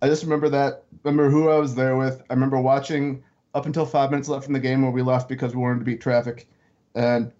I 0.00 0.08
just 0.08 0.22
remember 0.22 0.48
that. 0.48 0.84
Remember 1.04 1.28
who 1.28 1.50
I 1.50 1.58
was 1.58 1.74
there 1.74 1.96
with. 1.96 2.22
I 2.30 2.32
remember 2.32 2.58
watching 2.58 3.22
up 3.54 3.66
until 3.66 3.84
five 3.84 4.10
minutes 4.10 4.30
left 4.30 4.46
in 4.46 4.54
the 4.54 4.58
game 4.58 4.80
where 4.80 4.90
we 4.90 5.02
left 5.02 5.28
because 5.28 5.54
we 5.54 5.60
wanted 5.60 5.80
to 5.80 5.84
beat 5.84 6.00
traffic, 6.00 6.48
and 6.94 7.30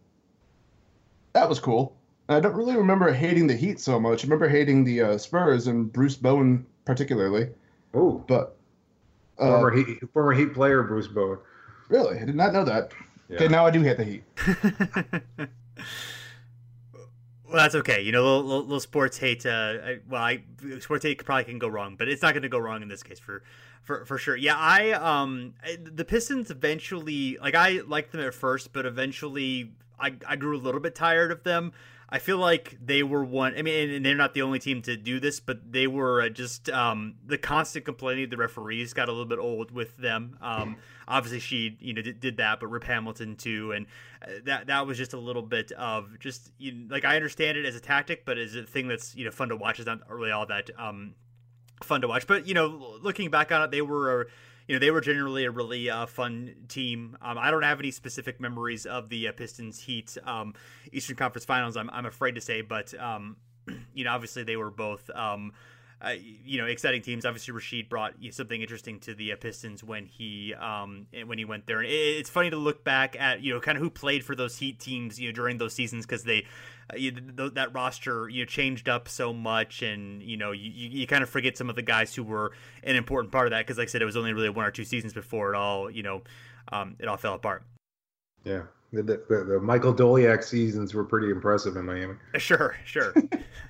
that 1.33 1.49
was 1.49 1.59
cool. 1.59 1.97
And 2.29 2.37
I 2.37 2.41
don't 2.41 2.57
really 2.57 2.77
remember 2.77 3.11
hating 3.11 3.47
the 3.47 3.57
Heat 3.57 3.81
so 3.81 3.99
much. 3.99 4.23
I 4.23 4.27
remember 4.27 4.51
hating 4.51 4.85
the 4.85 5.01
uh, 5.01 5.19
Spurs 5.19 5.67
and 5.67 5.91
Bruce 5.91 6.17
Bowen 6.17 6.67
particularly. 6.85 7.49
Oh, 7.95 8.23
but 8.29 8.55
uh, 9.39 9.47
former 9.47 9.71
Heat 9.71 9.99
former 10.13 10.33
Heat 10.33 10.53
player 10.53 10.83
Bruce 10.83 11.09
Bowen. 11.09 11.39
Really, 11.89 12.19
I 12.19 12.27
did 12.27 12.37
not 12.37 12.53
know 12.53 12.65
that. 12.65 12.93
Yeah. 13.29 13.37
Okay, 13.37 13.49
now 13.49 13.67
I 13.67 13.71
do 13.71 13.83
hate 13.83 13.97
the 13.97 14.05
Heat. 14.05 14.25
Well, 17.49 17.59
that's 17.59 17.77
okay. 17.77 18.03
You 18.03 18.11
know, 18.11 18.25
little, 18.25 18.43
little, 18.43 18.63
little 18.63 18.81
sports 18.81 19.19
hate. 19.19 19.47
Uh, 19.47 19.77
well, 20.09 20.23
I, 20.23 20.43
sports 20.81 21.05
hate 21.05 21.25
probably 21.25 21.45
can 21.45 21.59
go 21.59 21.69
wrong, 21.69 21.95
but 21.97 22.09
it's 22.09 22.23
not 22.23 22.35
going 22.35 22.43
to 22.43 22.49
go 22.49 22.59
wrong 22.59 22.83
in 22.83 22.89
this 22.89 23.03
case 23.03 23.21
for, 23.21 23.45
for 23.83 24.05
for 24.05 24.19
sure. 24.19 24.37
Yeah, 24.37 24.57
I 24.57 24.93
um 24.93 25.55
the 25.81 26.05
Pistons 26.05 26.51
eventually 26.51 27.39
like 27.41 27.55
I 27.55 27.83
liked 27.87 28.11
them 28.13 28.21
at 28.21 28.35
first, 28.35 28.73
but 28.73 28.85
eventually 28.85 29.73
I 29.99 30.15
I 30.27 30.37
grew 30.37 30.57
a 30.57 30.59
little 30.59 30.81
bit 30.81 30.95
tired 30.95 31.31
of 31.31 31.45
them. 31.45 31.73
I 32.09 32.21
feel 32.21 32.39
like 32.39 32.79
they 32.81 33.03
were 33.03 33.25
one. 33.25 33.55
I 33.57 33.63
mean, 33.63 33.91
and 33.91 34.07
they're 34.07 34.15
not 34.15 34.33
the 34.33 34.43
only 34.43 34.61
team 34.61 34.81
to 34.83 34.97
do 34.97 35.19
this, 35.19 35.41
but 35.41 35.73
they 35.73 35.89
were 35.89 36.23
uh, 36.23 36.29
just 36.29 36.71
um, 36.71 37.17
the 37.27 37.37
constant 37.37 37.85
complaining 37.85 38.25
of 38.25 38.31
the 38.31 38.37
referees 38.37 38.93
got 38.93 39.09
a 39.09 39.13
little 39.13 39.27
bit 39.27 39.41
old 39.41 39.73
with 39.73 39.97
them. 39.97 40.39
Um, 40.41 40.77
obviously, 41.09 41.41
she 41.41 41.77
you 41.81 41.95
know 41.95 42.03
did, 42.03 42.21
did, 42.21 42.37
that, 42.37 42.61
but 42.61 42.69
Rip 42.69 42.85
Hamilton 42.85 43.35
too, 43.35 43.73
and 43.73 43.87
uh, 44.23 44.39
that 44.45 44.69
that 44.69 44.87
was 44.87 44.99
just 44.99 45.15
a 45.15 45.19
little 45.19 45.43
bit 45.43 45.73
of 45.73 46.17
just 46.21 46.53
you 46.59 46.73
know, 46.73 46.95
like 46.95 47.05
I 47.05 47.17
understand 47.17 47.59
it 47.59 47.67
as 47.67 47.75
a 47.75 47.81
tactic, 47.81 48.25
but 48.25 48.39
as 48.39 48.55
a 48.55 48.63
thing 48.63 48.87
that's 48.87 49.17
you 49.17 49.25
know 49.25 49.33
fun 49.33 49.49
to 49.49 49.57
watch 49.57 49.81
is 49.81 49.87
not 49.87 50.09
really 50.09 50.31
all 50.31 50.47
that 50.47 50.71
um, 50.79 51.15
fun 51.83 52.03
to 52.03 52.09
watch. 52.09 52.29
But 52.29 52.47
you 52.47 52.55
know, 52.55 52.99
looking 53.03 53.31
back 53.31 53.51
on 53.51 53.63
it, 53.63 53.73
they 53.73 53.83
were. 53.83 54.29
You 54.67 54.75
know 54.75 54.79
they 54.79 54.91
were 54.91 55.01
generally 55.01 55.45
a 55.45 55.51
really 55.51 55.89
uh, 55.89 56.07
fun 56.07 56.55
team. 56.69 57.17
Um, 57.23 57.39
I 57.39 57.51
don't 57.51 57.63
have 57.63 57.79
any 57.79 57.91
specific 57.91 58.41
memories 58.41 58.87
of 58.87 59.09
the 59.09 59.29
uh, 59.29 59.33
Pistons 59.33 59.81
Heat 59.81 60.17
um, 60.25 60.55
Eastern 60.93 61.17
Conference 61.17 61.45
Finals. 61.45 61.77
I'm, 61.77 61.91
I'm 61.91 62.07
afraid 62.07 62.35
to 62.35 62.41
say, 62.41 62.63
but 62.63 62.93
um, 63.01 63.37
you 63.95 64.05
know 64.05 64.13
obviously 64.13 64.43
they 64.43 64.57
were 64.57 64.71
both 64.71 65.09
um, 65.11 65.53
uh, 66.03 66.13
you 66.45 66.59
know, 66.59 66.67
exciting 66.67 67.01
teams. 67.01 67.25
Obviously, 67.25 67.55
Rasheed 67.55 67.89
brought 67.89 68.15
something 68.31 68.61
interesting 68.61 69.01
to 69.01 69.15
the 69.15 69.33
uh, 69.33 69.37
Pistons 69.37 69.83
when 69.83 70.05
he 70.05 70.53
um, 70.55 71.07
when 71.25 71.39
he 71.39 71.45
went 71.45 71.67
there. 71.67 71.79
And 71.79 71.89
it's 71.89 72.29
funny 72.29 72.51
to 72.51 72.57
look 72.57 72.85
back 72.85 73.17
at 73.19 73.43
you 73.43 73.55
know 73.55 73.61
kind 73.61 73.79
of 73.79 73.83
who 73.83 73.89
played 73.89 74.23
for 74.23 74.37
those 74.37 74.59
Heat 74.59 74.79
teams 74.79 75.19
you 75.19 75.29
know 75.29 75.35
during 75.35 75.57
those 75.57 75.73
seasons 75.73 76.05
because 76.05 76.25
they 76.25 76.45
uh, 76.93 76.97
you, 76.97 77.13
th- 77.13 77.55
that 77.55 77.75
roster 77.75 78.29
you 78.29 78.43
know 78.43 78.47
changed 78.47 78.91
up 78.91 79.09
so 79.09 79.33
much, 79.33 79.81
and 79.81 80.23
you 80.23 80.37
know 80.37 80.53
you, 80.53 80.71
you 80.71 81.07
kind 81.07 81.23
of 81.23 81.31
forget 81.31 81.57
some 81.57 81.71
of 81.71 81.77
the 81.77 81.83
guys 81.83 82.15
who 82.15 82.23
were 82.23 82.53
an 82.85 82.95
important 82.95 83.33
part 83.33 83.47
of 83.47 83.53
that 83.53 83.67
because 83.67 83.79
like 83.79 83.89
I 83.89 83.91
said, 83.91 84.03
it 84.03 84.07
was 84.07 84.19
only 84.19 84.35
really 84.35 84.51
one 84.51 84.67
or 84.67 84.71
two 84.71 84.85
seasons 84.85 85.15
before 85.15 85.55
it 85.55 85.57
all 85.57 85.91
you 85.91 86.03
know 86.03 86.23
um, 86.73 86.97
it 86.99 87.09
all 87.09 87.17
fell 87.17 87.35
apart. 87.35 87.63
Yeah. 88.45 88.63
The, 88.93 89.03
the, 89.03 89.45
the 89.45 89.61
Michael 89.61 89.93
Doleac 89.93 90.45
seasons 90.45 90.95
were 90.95 91.05
pretty 91.05 91.31
impressive 91.31 91.77
in 91.77 91.85
Miami. 91.85 92.15
Sure, 92.39 92.77
sure. 92.85 93.13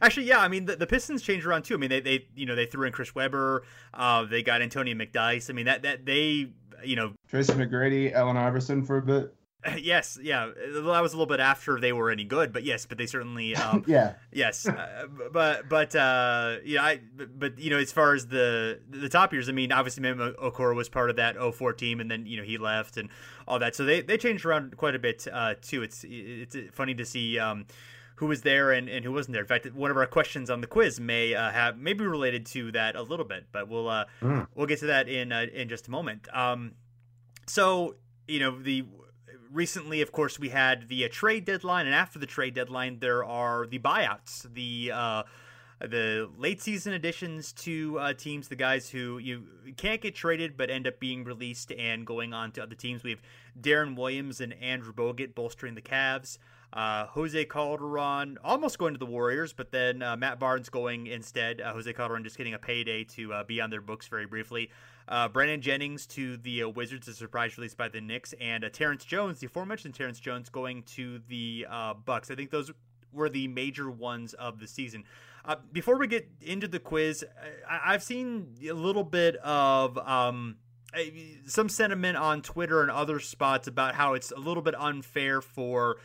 Actually, 0.00 0.26
yeah. 0.26 0.40
I 0.40 0.48
mean, 0.48 0.64
the, 0.64 0.76
the, 0.76 0.86
Pistons 0.86 1.22
changed 1.22 1.46
around 1.46 1.62
too. 1.62 1.74
I 1.74 1.76
mean, 1.76 1.90
they, 1.90 2.00
they 2.00 2.26
you 2.34 2.46
know 2.46 2.54
they 2.54 2.66
threw 2.66 2.86
in 2.86 2.92
Chris 2.92 3.14
Webber. 3.14 3.64
Uh, 3.92 4.24
they 4.24 4.42
got 4.42 4.62
Antonio 4.62 4.94
McDyess. 4.94 5.50
I 5.50 5.52
mean, 5.52 5.66
that 5.66 5.82
that 5.82 6.06
they 6.06 6.48
you 6.84 6.96
know 6.96 7.12
Tracy 7.28 7.52
McGrady, 7.52 8.12
Allen 8.12 8.36
Iverson 8.36 8.84
for 8.84 8.98
a 8.98 9.02
bit. 9.02 9.34
Yes, 9.78 10.18
yeah, 10.22 10.46
that 10.46 10.82
was 11.02 11.12
a 11.12 11.16
little 11.16 11.26
bit 11.26 11.40
after 11.40 11.78
they 11.78 11.92
were 11.92 12.10
any 12.10 12.24
good, 12.24 12.52
but 12.52 12.64
yes, 12.64 12.86
but 12.86 12.96
they 12.96 13.04
certainly, 13.04 13.54
um, 13.56 13.84
yeah, 13.86 14.14
yes, 14.32 14.66
uh, 14.66 15.06
but 15.32 15.68
but 15.68 15.94
uh, 15.94 16.56
yeah, 16.64 16.82
I 16.82 17.00
but 17.36 17.58
you 17.58 17.70
know, 17.70 17.78
as 17.78 17.92
far 17.92 18.14
as 18.14 18.26
the 18.26 18.80
the 18.88 19.08
top 19.08 19.32
years, 19.32 19.48
I 19.48 19.52
mean, 19.52 19.70
obviously, 19.70 20.02
Memo 20.02 20.32
Okur 20.32 20.74
was 20.74 20.88
part 20.88 21.10
of 21.10 21.16
that 21.16 21.36
04 21.36 21.74
team, 21.74 22.00
and 22.00 22.10
then 22.10 22.26
you 22.26 22.38
know 22.38 22.42
he 22.42 22.58
left 22.58 22.96
and 22.96 23.10
all 23.46 23.58
that, 23.58 23.74
so 23.74 23.84
they 23.84 24.00
they 24.00 24.16
changed 24.16 24.44
around 24.44 24.76
quite 24.76 24.94
a 24.94 24.98
bit 24.98 25.26
uh, 25.30 25.54
too. 25.60 25.82
It's 25.82 26.04
it's 26.08 26.56
funny 26.72 26.94
to 26.94 27.04
see. 27.04 27.38
Um, 27.38 27.66
who 28.20 28.26
was 28.26 28.42
there 28.42 28.70
and, 28.70 28.86
and 28.86 29.02
who 29.02 29.10
wasn't 29.12 29.32
there. 29.32 29.40
In 29.40 29.48
fact, 29.48 29.64
one 29.72 29.90
of 29.90 29.96
our 29.96 30.06
questions 30.06 30.50
on 30.50 30.60
the 30.60 30.66
quiz 30.66 31.00
may 31.00 31.34
uh, 31.34 31.50
have 31.50 31.78
maybe 31.78 32.06
related 32.06 32.44
to 32.44 32.70
that 32.72 32.94
a 32.94 33.00
little 33.00 33.24
bit, 33.24 33.46
but 33.50 33.66
we'll 33.66 33.88
uh, 33.88 34.04
mm. 34.20 34.46
we'll 34.54 34.66
get 34.66 34.78
to 34.80 34.86
that 34.88 35.08
in 35.08 35.32
uh, 35.32 35.46
in 35.54 35.70
just 35.70 35.88
a 35.88 35.90
moment. 35.90 36.28
Um, 36.30 36.72
so 37.46 37.96
you 38.28 38.38
know 38.38 38.60
the 38.60 38.84
recently, 39.50 40.02
of 40.02 40.12
course, 40.12 40.38
we 40.38 40.50
had 40.50 40.88
the 40.88 41.06
uh, 41.06 41.08
trade 41.10 41.46
deadline, 41.46 41.86
and 41.86 41.94
after 41.94 42.18
the 42.18 42.26
trade 42.26 42.52
deadline, 42.52 42.98
there 42.98 43.24
are 43.24 43.66
the 43.66 43.78
buyouts, 43.78 44.52
the 44.52 44.92
uh, 44.94 45.22
the 45.80 46.28
late 46.36 46.60
season 46.60 46.92
additions 46.92 47.54
to 47.54 47.98
uh, 47.98 48.12
teams, 48.12 48.48
the 48.48 48.56
guys 48.56 48.90
who 48.90 49.16
you 49.16 49.44
can't 49.78 50.02
get 50.02 50.14
traded 50.14 50.58
but 50.58 50.68
end 50.68 50.86
up 50.86 51.00
being 51.00 51.24
released 51.24 51.72
and 51.72 52.06
going 52.06 52.34
on 52.34 52.52
to 52.52 52.62
other 52.62 52.74
teams. 52.74 53.02
We 53.02 53.12
have 53.12 53.22
Deron 53.58 53.96
Williams 53.96 54.42
and 54.42 54.52
Andrew 54.60 54.92
Bogut 54.92 55.34
bolstering 55.34 55.74
the 55.74 55.80
Cavs. 55.80 56.36
Uh, 56.72 57.06
Jose 57.06 57.44
Calderon 57.46 58.38
almost 58.44 58.78
going 58.78 58.94
to 58.94 58.98
the 58.98 59.06
Warriors, 59.06 59.52
but 59.52 59.72
then 59.72 60.02
uh, 60.02 60.16
Matt 60.16 60.38
Barnes 60.38 60.68
going 60.68 61.08
instead. 61.08 61.60
Uh, 61.60 61.72
Jose 61.72 61.92
Calderon 61.92 62.22
just 62.22 62.38
getting 62.38 62.54
a 62.54 62.58
payday 62.58 63.02
to 63.04 63.32
uh, 63.32 63.44
be 63.44 63.60
on 63.60 63.70
their 63.70 63.80
books 63.80 64.06
very 64.06 64.26
briefly. 64.26 64.70
Uh, 65.08 65.26
Brandon 65.28 65.60
Jennings 65.60 66.06
to 66.06 66.36
the 66.36 66.62
uh, 66.62 66.68
Wizards, 66.68 67.08
a 67.08 67.14
surprise 67.14 67.58
release 67.58 67.74
by 67.74 67.88
the 67.88 68.00
Knicks, 68.00 68.34
and 68.40 68.68
Terrence 68.72 69.04
Jones, 69.04 69.40
the 69.40 69.46
aforementioned 69.46 69.94
Terrence 69.94 70.20
Jones, 70.20 70.48
going 70.48 70.84
to 70.84 71.20
the 71.28 71.66
Bucks. 72.04 72.30
I 72.30 72.36
think 72.36 72.50
those 72.50 72.70
were 73.12 73.28
the 73.28 73.48
major 73.48 73.90
ones 73.90 74.34
of 74.34 74.60
the 74.60 74.68
season. 74.68 75.04
before 75.72 75.98
we 75.98 76.06
get 76.06 76.28
into 76.40 76.68
the 76.68 76.78
quiz, 76.78 77.24
I- 77.68 77.92
have 77.92 78.04
seen 78.04 78.54
a 78.68 78.72
little 78.72 79.04
bit 79.04 79.36
of. 79.36 79.98
Um, 79.98 80.58
some 81.46 81.68
sentiment 81.68 82.16
on 82.16 82.42
Twitter 82.42 82.82
and 82.82 82.90
other 82.90 83.20
spots 83.20 83.68
about 83.68 83.94
how 83.94 84.14
it's 84.14 84.32
a 84.32 84.38
little 84.40 84.60
bit 84.60 84.74
unfair 84.74 85.40
for 85.40 85.98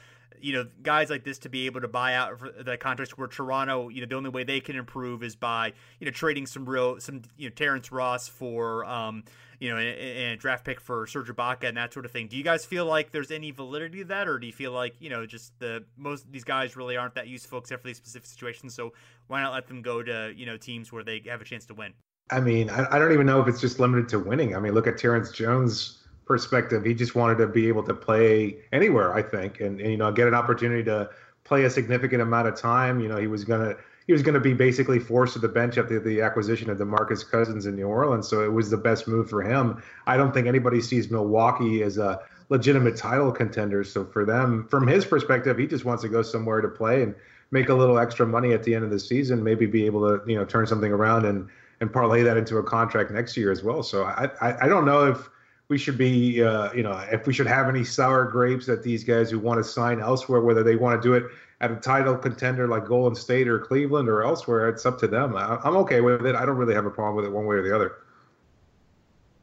you 0.45 0.53
know 0.53 0.67
guys 0.83 1.09
like 1.09 1.23
this 1.23 1.39
to 1.39 1.49
be 1.49 1.65
able 1.65 1.81
to 1.81 1.87
buy 1.87 2.13
out 2.13 2.39
the 2.63 2.77
contracts 2.77 3.17
where 3.17 3.27
Toronto, 3.27 3.89
you 3.89 3.99
know, 4.01 4.05
the 4.07 4.15
only 4.15 4.29
way 4.29 4.43
they 4.43 4.59
can 4.59 4.75
improve 4.75 5.23
is 5.23 5.35
by 5.35 5.73
you 5.99 6.05
know 6.05 6.11
trading 6.11 6.45
some 6.45 6.69
real 6.69 6.99
some 6.99 7.23
you 7.35 7.49
know 7.49 7.53
Terrence 7.55 7.91
Ross 7.91 8.27
for 8.27 8.85
um 8.85 9.23
you 9.59 9.71
know 9.71 9.77
and 9.77 10.33
a 10.33 10.37
draft 10.37 10.63
pick 10.63 10.79
for 10.79 11.07
Serge 11.07 11.29
Ibaka 11.29 11.63
and 11.63 11.77
that 11.77 11.91
sort 11.91 12.05
of 12.05 12.11
thing. 12.11 12.27
Do 12.27 12.37
you 12.37 12.43
guys 12.43 12.63
feel 12.63 12.85
like 12.85 13.11
there's 13.11 13.31
any 13.31 13.49
validity 13.49 13.99
to 13.99 14.05
that, 14.05 14.27
or 14.27 14.37
do 14.37 14.45
you 14.45 14.53
feel 14.53 14.71
like 14.71 14.93
you 14.99 15.09
know 15.09 15.25
just 15.25 15.57
the 15.57 15.83
most 15.97 16.31
these 16.31 16.43
guys 16.43 16.75
really 16.75 16.95
aren't 16.95 17.15
that 17.15 17.27
useful 17.27 17.57
except 17.57 17.81
for 17.81 17.87
these 17.87 17.97
specific 17.97 18.27
situations? 18.27 18.75
So 18.75 18.93
why 19.25 19.41
not 19.41 19.51
let 19.51 19.67
them 19.67 19.81
go 19.81 20.03
to 20.03 20.31
you 20.37 20.45
know 20.45 20.57
teams 20.57 20.91
where 20.91 21.03
they 21.03 21.23
have 21.25 21.41
a 21.41 21.45
chance 21.45 21.65
to 21.65 21.73
win? 21.73 21.91
I 22.29 22.39
mean, 22.39 22.69
I, 22.69 22.85
I 22.91 22.99
don't 22.99 23.13
even 23.13 23.25
know 23.25 23.41
if 23.41 23.47
it's 23.47 23.61
just 23.61 23.79
limited 23.79 24.09
to 24.09 24.19
winning. 24.19 24.55
I 24.55 24.59
mean, 24.59 24.73
look 24.73 24.85
at 24.85 24.99
Terrence 24.99 25.31
Jones 25.31 26.04
perspective, 26.25 26.83
he 26.83 26.93
just 26.93 27.15
wanted 27.15 27.37
to 27.37 27.47
be 27.47 27.67
able 27.67 27.83
to 27.83 27.93
play 27.93 28.57
anywhere, 28.71 29.13
I 29.13 29.21
think, 29.21 29.59
and, 29.59 29.79
and 29.79 29.91
you 29.91 29.97
know 29.97 30.11
get 30.11 30.27
an 30.27 30.33
opportunity 30.33 30.83
to 30.85 31.09
play 31.43 31.63
a 31.63 31.69
significant 31.69 32.21
amount 32.21 32.47
of 32.47 32.55
time. 32.55 32.99
You 32.99 33.07
know, 33.07 33.17
he 33.17 33.27
was 33.27 33.43
gonna 33.43 33.75
he 34.07 34.13
was 34.13 34.21
gonna 34.21 34.39
be 34.39 34.53
basically 34.53 34.99
forced 34.99 35.33
to 35.33 35.39
the 35.39 35.47
bench 35.47 35.77
after 35.77 35.99
the 35.99 36.21
acquisition 36.21 36.69
of 36.69 36.77
DeMarcus 36.77 37.29
Cousins 37.29 37.65
in 37.65 37.75
New 37.75 37.87
Orleans, 37.87 38.27
so 38.27 38.43
it 38.43 38.51
was 38.51 38.69
the 38.69 38.77
best 38.77 39.07
move 39.07 39.29
for 39.29 39.41
him. 39.41 39.81
I 40.07 40.17
don't 40.17 40.33
think 40.33 40.47
anybody 40.47 40.81
sees 40.81 41.09
Milwaukee 41.09 41.83
as 41.83 41.97
a 41.97 42.19
legitimate 42.49 42.95
title 42.97 43.31
contender. 43.31 43.83
So 43.83 44.05
for 44.05 44.25
them, 44.25 44.67
from 44.69 44.87
his 44.87 45.05
perspective, 45.05 45.57
he 45.57 45.65
just 45.65 45.85
wants 45.85 46.03
to 46.03 46.09
go 46.09 46.21
somewhere 46.21 46.61
to 46.61 46.67
play 46.67 47.01
and 47.01 47.15
make 47.51 47.69
a 47.69 47.73
little 47.73 47.97
extra 47.97 48.25
money 48.25 48.53
at 48.53 48.63
the 48.63 48.75
end 48.75 48.83
of 48.83 48.91
the 48.91 48.99
season, 48.99 49.43
maybe 49.43 49.65
be 49.65 49.85
able 49.85 50.01
to 50.01 50.29
you 50.29 50.37
know 50.37 50.45
turn 50.45 50.65
something 50.65 50.91
around 50.91 51.25
and 51.25 51.47
and 51.81 51.91
parlay 51.91 52.23
that 52.23 52.37
into 52.37 52.57
a 52.57 52.63
contract 52.63 53.11
next 53.11 53.37
year 53.37 53.51
as 53.51 53.63
well. 53.63 53.83
So 53.83 54.03
I 54.03 54.29
I, 54.41 54.65
I 54.65 54.67
don't 54.67 54.85
know 54.85 55.05
if 55.05 55.29
we 55.67 55.77
should 55.77 55.97
be, 55.97 56.43
uh, 56.43 56.71
you 56.73 56.83
know, 56.83 56.97
if 57.11 57.25
we 57.25 57.33
should 57.33 57.47
have 57.47 57.67
any 57.67 57.83
sour 57.83 58.25
grapes 58.25 58.65
that 58.67 58.83
these 58.83 59.03
guys 59.03 59.31
who 59.31 59.39
want 59.39 59.57
to 59.59 59.63
sign 59.63 59.99
elsewhere, 59.99 60.41
whether 60.41 60.63
they 60.63 60.75
want 60.75 61.01
to 61.01 61.07
do 61.07 61.13
it 61.13 61.23
at 61.61 61.71
a 61.71 61.75
title 61.75 62.15
contender 62.15 62.67
like 62.67 62.85
Golden 62.85 63.15
State 63.15 63.47
or 63.47 63.59
Cleveland 63.59 64.07
or 64.07 64.23
elsewhere, 64.23 64.69
it's 64.69 64.85
up 64.85 64.99
to 64.99 65.07
them. 65.07 65.35
I'm 65.35 65.75
okay 65.77 66.01
with 66.01 66.25
it. 66.25 66.35
I 66.35 66.45
don't 66.45 66.57
really 66.57 66.75
have 66.75 66.85
a 66.85 66.91
problem 66.91 67.15
with 67.15 67.25
it 67.25 67.31
one 67.31 67.45
way 67.45 67.55
or 67.55 67.63
the 67.63 67.73
other. 67.73 67.93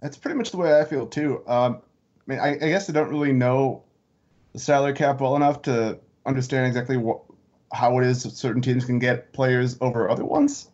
That's 0.01 0.17
pretty 0.17 0.37
much 0.37 0.51
the 0.51 0.59
way 0.59 0.79
I 0.79 0.85
feel 0.85 1.07
too. 1.07 1.43
Um, 1.47 1.83
I 2.29 2.31
mean, 2.31 2.39
I, 2.39 2.55
I, 2.55 2.69
guess 2.69 2.89
I 2.89 2.93
don't 2.93 3.09
really 3.09 3.33
know 3.33 3.83
the 4.53 4.59
salary 4.59 4.93
cap 4.93 5.21
well 5.21 5.37
enough 5.37 5.63
to 5.63 5.99
understand 6.27 6.67
exactly 6.67 6.97
what 6.97 7.21
how 7.73 7.99
it 7.99 8.07
is 8.07 8.23
certain 8.23 8.61
teams 8.61 8.85
can 8.85 8.99
get 8.99 9.33
players 9.33 9.79
over 9.81 10.11
other 10.11 10.25
ones. 10.25 10.69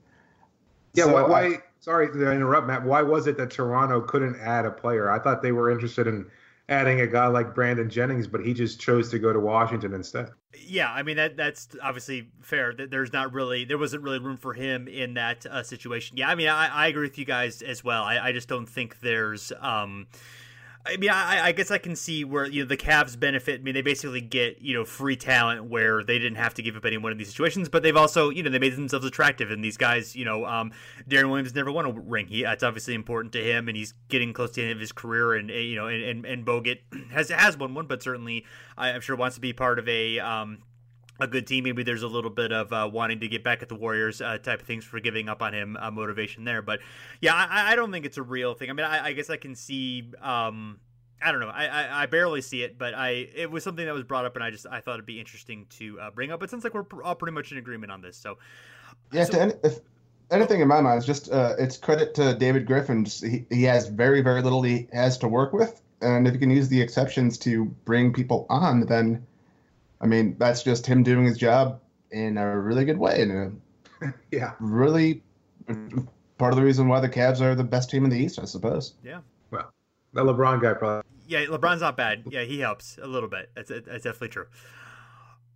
Yeah, 0.94 1.04
so 1.04 1.14
why, 1.14 1.22
why 1.22 1.46
I, 1.46 1.58
sorry 1.88 2.12
to 2.12 2.31
interrupt, 2.31 2.66
Matt. 2.66 2.85
Why 2.85 3.01
was 3.01 3.27
it 3.27 3.38
that 3.38 3.51
Toronto 3.51 4.03
couldn't 4.03 4.37
add 4.40 4.66
a 4.66 4.70
player? 4.70 5.11
I 5.11 5.18
thought 5.18 5.40
they 5.40 5.53
were 5.53 5.70
interested 5.70 6.07
in 6.07 6.27
adding 6.68 7.01
a 7.01 7.07
guy 7.07 7.29
like 7.29 7.55
Brandon 7.55 7.88
Jennings, 7.88 8.27
but 8.27 8.44
he 8.44 8.53
just 8.53 8.79
chose 8.79 9.11
to 9.11 9.18
go 9.18 9.33
to 9.33 9.40
Washington 9.40 9.94
instead. 9.94 10.29
Yeah, 10.55 10.92
I 10.92 11.03
mean 11.03 11.16
that 11.16 11.38
that's 11.38 11.68
obviously 11.83 12.29
fair. 12.42 12.74
There's 12.74 13.12
not 13.14 13.33
really 13.33 13.64
there 13.64 13.79
wasn't 13.79 14.03
really 14.03 14.18
room 14.18 14.37
for 14.37 14.53
him 14.53 14.87
in 14.87 15.14
that 15.14 15.46
uh, 15.46 15.62
situation. 15.62 16.18
Yeah, 16.18 16.29
I 16.29 16.35
mean 16.35 16.48
I, 16.48 16.66
I 16.68 16.87
agree 16.88 17.09
with 17.09 17.16
you 17.16 17.24
guys 17.24 17.62
as 17.62 17.83
well. 17.83 18.05
I, 18.05 18.18
I 18.18 18.33
just 18.33 18.48
don't 18.48 18.68
think 18.68 19.01
there's. 19.01 19.51
Um, 19.59 20.09
I 20.88 20.96
mean, 20.96 21.11
I, 21.11 21.46
I, 21.46 21.53
guess 21.53 21.70
I 21.70 21.79
can 21.79 21.94
see 21.94 22.24
where 22.24 22.46
you 22.46 22.62
know 22.62 22.68
the 22.68 22.77
Cavs 22.77 23.18
benefit. 23.18 23.61
I 23.61 23.62
mean, 23.62 23.74
they 23.74 23.83
basically 23.83 24.20
get 24.20 24.61
you 24.61 24.74
know 24.74 24.85
free 24.85 25.16
talent 25.16 25.64
where 25.64 26.03
they 26.03 26.18
didn't 26.18 26.37
have 26.37 26.55
to 26.55 26.62
give 26.62 26.77
up 26.77 26.85
anyone 26.85 27.12
in 27.12 27.18
these 27.18 27.29
situations, 27.29 27.68
but 27.68 27.83
they've 27.83 27.96
also 27.96 28.31
you 28.31 28.42
know 28.42 28.51
they 28.51 28.59
made 28.59 28.74
themselves 28.74 29.05
attractive. 29.05 29.51
And 29.51 29.62
these 29.62 29.77
guys, 29.77 30.16
you 30.16 30.24
know, 30.24 30.46
um, 30.46 30.72
Deron 31.09 31.29
Williams 31.29 31.55
never 31.55 31.70
won 31.70 31.85
a 31.85 31.90
ring. 31.90 32.27
He 32.27 32.42
that's 32.42 32.62
obviously 32.62 32.94
important 32.94 33.33
to 33.35 33.42
him, 33.42 33.68
and 33.68 33.77
he's 33.77 33.92
getting 34.09 34.33
close 34.33 34.51
to 34.53 34.61
the 34.61 34.62
end 34.62 34.72
of 34.72 34.81
his 34.81 34.92
career. 34.92 35.35
And 35.35 35.51
you 35.51 35.77
know, 35.77 35.88
and 35.88 36.03
and, 36.03 36.24
and 36.24 36.46
Bogut 36.46 36.79
has 37.11 37.29
has 37.29 37.57
won 37.57 37.74
one, 37.74 37.87
but 37.87 38.03
certainly 38.03 38.46
I'm 38.77 39.01
sure 39.01 39.16
wants 39.16 39.37
to 39.37 39.40
be 39.40 39.53
part 39.53 39.79
of 39.79 39.88
a 39.88 40.18
um, 40.20 40.59
a 41.20 41.26
good 41.26 41.46
team. 41.46 41.64
Maybe 41.64 41.83
there's 41.83 42.02
a 42.02 42.09
little 42.09 42.31
bit 42.31 42.52
of 42.52 42.72
uh, 42.72 42.88
wanting 42.92 43.20
to 43.20 43.28
get 43.28 43.42
back 43.42 43.62
at 43.62 43.68
the 43.68 43.74
Warriors 43.74 44.20
uh, 44.20 44.38
type 44.38 44.61
of 44.61 44.66
things 44.66 44.85
for 44.85 45.00
giving 45.00 45.28
up 45.28 45.42
on 45.42 45.52
him 45.52 45.76
uh, 45.81 45.90
motivation 45.90 46.44
there. 46.44 46.62
But 46.62 46.81
yeah, 47.20 47.35
I, 47.35 47.72
I, 47.72 47.76
don't 47.76 47.92
think 47.92 48.07
it's 48.07 48.18
a 48.18 48.22
real 48.22 48.54
thing. 48.54 48.70
I 48.70 48.72
mean, 48.72 48.87
I, 48.87 49.07
I 49.07 49.12
guess 49.12 49.31
I 49.31 49.37
can 49.37 49.54
see. 49.54 50.11
Um, 50.22 50.78
I 51.20 51.33
don't 51.33 51.40
know. 51.40 51.48
I, 51.48 51.66
I, 51.66 52.02
I 52.02 52.07
barely 52.07 52.40
see 52.40 52.62
it, 52.62 52.78
but 52.78 52.94
I 52.94 53.28
it 53.35 53.50
was 53.50 53.64
something 53.64 53.85
that 53.85 53.94
was 53.94 54.04
brought 54.04 54.24
up, 54.24 54.37
and 54.37 54.44
I 54.44 54.50
just 54.50 54.66
I 54.70 54.81
thought 54.81 54.94
it'd 54.94 55.07
be 55.07 55.18
interesting 55.18 55.66
to 55.70 55.98
uh, 56.00 56.11
bring 56.11 56.31
up. 56.31 56.42
It 56.42 56.50
sounds 56.50 56.62
like 56.62 56.74
we're 56.74 56.87
all 57.02 57.16
pretty 57.16 57.35
much 57.35 57.50
in 57.50 57.59
agreement 57.59 57.90
on 57.90 58.00
this. 58.00 58.16
So 58.16 58.38
yeah, 59.12 59.24
so, 59.24 59.38
any, 59.38 59.52
if 59.64 59.81
anything 60.31 60.61
in 60.61 60.68
my 60.68 60.81
mind 60.81 60.98
is 60.98 61.07
just 61.07 61.33
uh, 61.33 61.54
it's 61.59 61.76
credit 61.76 62.14
to 62.14 62.35
David 62.35 62.66
Griffin. 62.66 63.04
He, 63.04 63.44
he 63.50 63.64
has 63.64 63.88
very 63.88 64.20
very 64.20 64.42
little 64.42 64.62
he 64.62 64.87
has 64.92 65.18
to 65.18 65.28
work 65.28 65.52
with, 65.52 65.83
and 66.00 66.28
if 66.28 66.35
he 66.35 66.38
can 66.38 66.50
use 66.50 66.68
the 66.68 66.81
exceptions 66.81 67.37
to 67.38 67.64
bring 67.85 68.12
people 68.12 68.46
on, 68.48 68.87
then 68.87 69.26
I 70.00 70.06
mean, 70.06 70.37
that's 70.38 70.62
just 70.62 70.87
him 70.87 71.02
doing 71.02 71.24
his 71.24 71.38
job 71.38 71.80
in 72.11 72.38
a 72.38 72.58
really 72.58 72.84
good 72.84 72.98
way. 72.98 73.22
And 73.22 73.61
yeah, 74.30 74.52
really 74.61 75.22
part 76.38 76.52
of 76.52 76.56
the 76.56 76.64
reason 76.64 76.88
why 76.88 77.00
the 77.00 77.08
Cavs 77.08 77.40
are 77.40 77.54
the 77.54 77.64
best 77.64 77.90
team 77.90 78.04
in 78.04 78.11
the 78.11 78.18
East, 78.18 78.38
I 78.40 78.44
suppose. 78.44 78.94
Yeah. 79.02 79.20
Well, 79.50 79.72
the 80.12 80.24
LeBron 80.24 80.62
guy 80.62 80.74
probably. 80.74 81.02
Yeah, 81.26 81.44
LeBron's 81.46 81.82
not 81.82 81.96
bad. 81.96 82.24
Yeah, 82.30 82.44
he 82.44 82.61
helps 82.61 82.98
a 83.02 83.06
little 83.06 83.28
bit. 83.28 83.50
That's, 83.54 83.68
that's 83.68 83.84
definitely 83.84 84.28
true. 84.28 84.46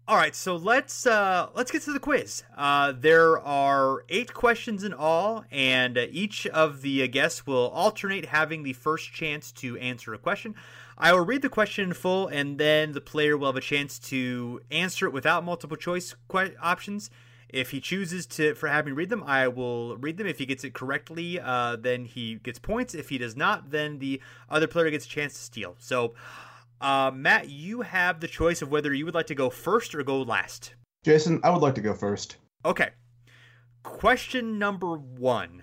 All 0.09 0.17
right, 0.17 0.35
so 0.35 0.57
let's 0.57 1.07
uh, 1.07 1.51
let's 1.55 1.71
get 1.71 1.83
to 1.83 1.93
the 1.93 2.01
quiz. 2.01 2.43
Uh, 2.57 2.93
there 2.93 3.39
are 3.39 4.05
eight 4.09 4.35
questions 4.35 4.83
in 4.83 4.93
all, 4.93 5.45
and 5.53 5.97
uh, 5.97 6.07
each 6.11 6.45
of 6.49 6.83
the 6.83 7.07
guests 7.07 7.47
will 7.47 7.69
alternate 7.69 8.27
having 8.27 8.65
the 8.65 8.73
first 8.73 9.13
chance 9.13 9.53
to 9.53 9.79
answer 9.79 10.13
a 10.13 10.19
question. 10.19 10.57
I 10.99 11.13
will 11.13 11.25
read 11.25 11.43
the 11.43 11.49
question 11.49 11.85
in 11.85 11.95
full, 11.95 12.27
and 12.27 12.59
then 12.59 12.93
the 12.93 13.01
player 13.01 13.37
will 13.37 13.47
have 13.47 13.57
a 13.57 13.61
chance 13.61 14.01
to 14.11 14.61
answer 14.73 15.07
it 15.07 15.13
without 15.13 15.45
multiple 15.45 15.77
choice 15.77 16.17
que- 16.29 16.57
options. 16.61 17.09
If 17.49 17.71
he 17.71 17.81
chooses 17.81 18.27
to 18.27 18.57
for 18.57 18.67
having 18.67 18.97
read 18.97 19.09
them, 19.09 19.23
I 19.25 19.47
will 19.47 19.97
read 19.99 20.17
them. 20.17 20.27
If 20.27 20.39
he 20.39 20.47
gets 20.47 20.65
it 20.65 20.75
correctly, 20.75 21.39
uh, 21.39 21.77
then 21.77 22.07
he 22.07 22.35
gets 22.43 22.59
points. 22.59 22.93
If 22.93 23.11
he 23.11 23.19
does 23.19 23.37
not, 23.37 23.71
then 23.71 24.01
the 24.01 24.21
other 24.51 24.67
player 24.67 24.91
gets 24.91 25.07
a 25.07 25.09
chance 25.09 25.35
to 25.35 25.41
steal. 25.41 25.77
So. 25.79 26.15
Uh, 26.83 27.13
Matt, 27.15 27.49
you 27.49 27.83
have 27.83 28.19
the 28.19 28.27
choice 28.27 28.61
of 28.61 28.71
whether 28.71 28.93
you 28.93 29.05
would 29.05 29.15
like 29.15 29.29
to 29.29 29.37
go 29.37 29.49
first 29.49 29.95
or 29.95 30.03
go 30.03 30.21
last. 30.21 30.75
Jason, 31.05 31.41
I 31.45 31.51
would 31.51 31.63
like 31.63 31.77
to 31.77 31.81
go 31.81 31.95
first. 31.95 32.37
Okay. 32.65 32.91
Question 33.85 34.59
number 34.59 34.97
one 34.97 35.63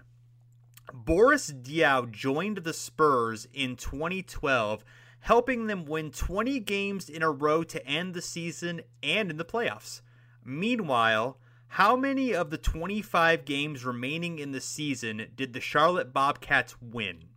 Boris 0.94 1.52
Diaw 1.52 2.10
joined 2.10 2.60
the 2.60 2.74
Spurs 2.74 3.48
in 3.54 3.76
2012, 3.76 4.84
helping 5.20 5.68
them 5.68 5.86
win 5.86 6.12
20 6.12 6.60
games 6.62 7.10
in 7.10 7.22
a 7.22 7.32
row 7.32 7.64
to 7.64 7.86
end 7.86 8.14
the 8.14 8.22
season 8.22 8.82
and 9.04 9.30
in 9.30 9.38
the 9.38 9.46
playoffs. 9.46 10.02
Meanwhile, 10.46 11.38
how 11.68 11.96
many 11.96 12.34
of 12.34 12.50
the 12.50 12.58
25 12.58 13.46
games 13.46 13.86
remaining 13.86 14.40
in 14.40 14.52
the 14.52 14.62
season 14.62 15.28
did 15.36 15.54
the 15.54 15.62
Charlotte 15.62 16.14
Bobcats 16.14 16.82
win? 16.82 17.29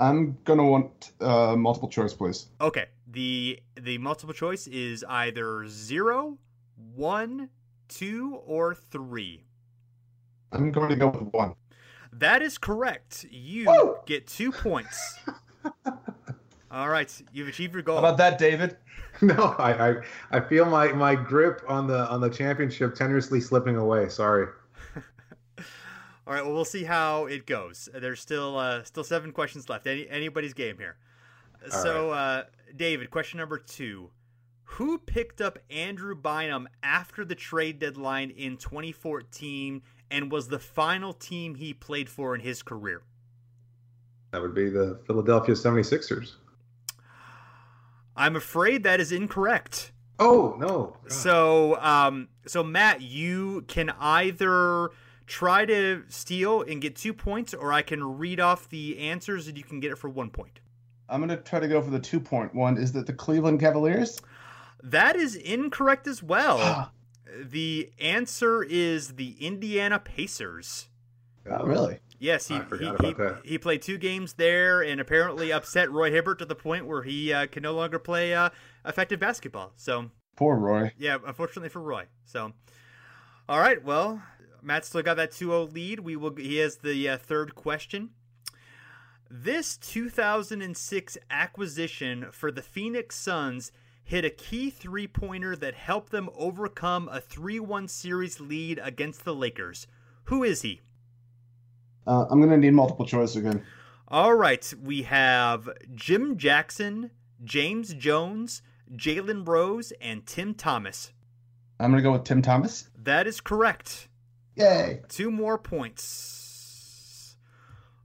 I'm 0.00 0.38
gonna 0.44 0.64
want 0.64 1.12
uh, 1.20 1.54
multiple 1.56 1.88
choice, 1.88 2.14
please. 2.14 2.48
Okay. 2.60 2.86
The 3.06 3.60
the 3.78 3.98
multiple 3.98 4.34
choice 4.34 4.66
is 4.66 5.04
either 5.08 5.66
zero, 5.68 6.38
one, 6.94 7.50
two, 7.88 8.40
or 8.46 8.74
three. 8.74 9.44
I'm 10.52 10.72
going 10.72 10.88
to 10.88 10.96
go 10.96 11.08
with 11.08 11.32
one. 11.32 11.54
That 12.12 12.42
is 12.42 12.56
correct. 12.58 13.26
You 13.30 13.66
Woo! 13.66 13.96
get 14.06 14.26
two 14.26 14.50
points. 14.50 15.18
All 16.72 16.88
right, 16.88 17.22
you've 17.32 17.48
achieved 17.48 17.74
your 17.74 17.82
goal. 17.82 17.96
How 17.96 18.06
about 18.06 18.18
that, 18.18 18.38
David? 18.38 18.76
No, 19.22 19.54
I, 19.58 19.90
I 19.90 19.94
I 20.30 20.40
feel 20.40 20.64
my 20.64 20.92
my 20.92 21.14
grip 21.14 21.62
on 21.68 21.86
the 21.86 22.08
on 22.08 22.22
the 22.22 22.30
championship 22.30 22.94
tenuously 22.94 23.42
slipping 23.42 23.76
away. 23.76 24.08
Sorry. 24.08 24.46
All 26.26 26.34
right, 26.34 26.44
well, 26.44 26.54
we'll 26.54 26.64
see 26.64 26.84
how 26.84 27.26
it 27.26 27.46
goes. 27.46 27.88
There's 27.94 28.20
still 28.20 28.58
uh, 28.58 28.84
still 28.84 29.04
seven 29.04 29.32
questions 29.32 29.68
left. 29.68 29.86
Any 29.86 30.08
anybody's 30.08 30.54
game 30.54 30.76
here. 30.78 30.96
so, 31.68 32.10
uh, 32.10 32.44
David, 32.76 33.10
question 33.10 33.38
number 33.38 33.58
two: 33.58 34.10
Who 34.64 34.98
picked 34.98 35.40
up 35.40 35.58
Andrew 35.70 36.14
Bynum 36.14 36.68
after 36.82 37.24
the 37.24 37.34
trade 37.34 37.78
deadline 37.78 38.30
in 38.30 38.56
2014 38.56 39.82
and 40.10 40.30
was 40.30 40.48
the 40.48 40.58
final 40.58 41.12
team 41.12 41.54
he 41.54 41.72
played 41.72 42.08
for 42.08 42.34
in 42.34 42.40
his 42.40 42.62
career? 42.62 43.02
That 44.32 44.42
would 44.42 44.54
be 44.54 44.68
the 44.68 45.00
Philadelphia 45.06 45.54
76ers. 45.54 46.34
I'm 48.16 48.36
afraid 48.36 48.82
that 48.82 49.00
is 49.00 49.12
incorrect. 49.12 49.92
Oh 50.18 50.56
no. 50.58 50.96
God. 51.02 51.12
So, 51.12 51.80
um, 51.80 52.28
so 52.46 52.62
Matt, 52.62 53.00
you 53.00 53.64
can 53.66 53.90
either 53.98 54.90
try 55.30 55.64
to 55.64 56.02
steal 56.08 56.62
and 56.62 56.82
get 56.82 56.96
two 56.96 57.14
points, 57.14 57.54
or 57.54 57.72
I 57.72 57.82
can 57.82 58.18
read 58.18 58.40
off 58.40 58.68
the 58.68 58.98
answers 58.98 59.46
and 59.46 59.56
you 59.56 59.62
can 59.62 59.78
get 59.78 59.92
it 59.92 59.96
for 59.96 60.10
one 60.10 60.28
point. 60.28 60.58
I'm 61.08 61.20
gonna 61.20 61.36
try 61.36 61.60
to 61.60 61.68
go 61.68 61.80
for 61.80 61.90
the 61.90 62.00
two 62.00 62.20
point 62.20 62.54
one. 62.54 62.76
Is 62.76 62.92
that 62.92 63.06
the 63.06 63.12
Cleveland 63.12 63.60
Cavaliers? 63.60 64.20
That 64.82 65.16
is 65.16 65.36
incorrect 65.36 66.06
as 66.06 66.22
well. 66.22 66.92
the 67.42 67.90
answer 68.00 68.62
is 68.62 69.14
the 69.14 69.36
Indiana 69.40 69.98
Pacers. 69.98 70.88
Oh, 71.48 71.64
really? 71.64 72.00
Yes, 72.18 72.48
he 72.48 72.56
I 72.56 72.58
he, 72.58 72.64
forgot 72.64 73.00
he, 73.00 73.10
about 73.10 73.18
that. 73.18 73.46
he 73.46 73.56
played 73.56 73.82
two 73.82 73.98
games 73.98 74.34
there 74.34 74.82
and 74.82 75.00
apparently 75.00 75.52
upset 75.52 75.90
Roy 75.90 76.10
Hibbert 76.10 76.38
to 76.40 76.44
the 76.44 76.54
point 76.54 76.86
where 76.86 77.02
he 77.02 77.32
uh, 77.32 77.46
can 77.46 77.62
no 77.62 77.72
longer 77.72 77.98
play 77.98 78.34
uh, 78.34 78.50
effective 78.84 79.20
basketball. 79.20 79.72
So, 79.76 80.10
Poor 80.36 80.56
Roy. 80.56 80.92
yeah, 80.98 81.18
unfortunately 81.24 81.70
for 81.70 81.80
Roy. 81.80 82.06
So, 82.24 82.52
all 83.48 83.58
right, 83.58 83.82
well, 83.82 84.22
Matt 84.62 84.84
still 84.84 85.02
got 85.02 85.16
that 85.16 85.32
2-0 85.32 85.72
lead. 85.72 86.00
We 86.00 86.16
will. 86.16 86.34
He 86.34 86.56
has 86.56 86.76
the 86.76 87.08
uh, 87.08 87.18
third 87.18 87.54
question. 87.54 88.10
This 89.30 89.76
2006 89.76 91.18
acquisition 91.30 92.26
for 92.32 92.50
the 92.50 92.62
Phoenix 92.62 93.16
Suns 93.16 93.70
hit 94.02 94.24
a 94.24 94.30
key 94.30 94.70
three-pointer 94.70 95.54
that 95.56 95.74
helped 95.74 96.10
them 96.10 96.28
overcome 96.34 97.08
a 97.08 97.20
3-1 97.20 97.88
series 97.88 98.40
lead 98.40 98.80
against 98.82 99.24
the 99.24 99.34
Lakers. 99.34 99.86
Who 100.24 100.42
is 100.42 100.62
he? 100.62 100.80
Uh, 102.06 102.26
I'm 102.28 102.40
gonna 102.40 102.56
need 102.56 102.72
multiple 102.72 103.06
choice 103.06 103.36
again. 103.36 103.62
All 104.08 104.34
right, 104.34 104.72
we 104.82 105.02
have 105.02 105.68
Jim 105.94 106.36
Jackson, 106.36 107.12
James 107.44 107.94
Jones, 107.94 108.62
Jalen 108.92 109.46
Rose, 109.46 109.92
and 110.00 110.26
Tim 110.26 110.54
Thomas. 110.54 111.12
I'm 111.78 111.90
gonna 111.92 112.02
go 112.02 112.12
with 112.12 112.24
Tim 112.24 112.42
Thomas. 112.42 112.88
That 112.96 113.26
is 113.28 113.40
correct. 113.40 114.08
Yay! 114.60 115.00
Two 115.08 115.30
more 115.30 115.56
points. 115.56 117.34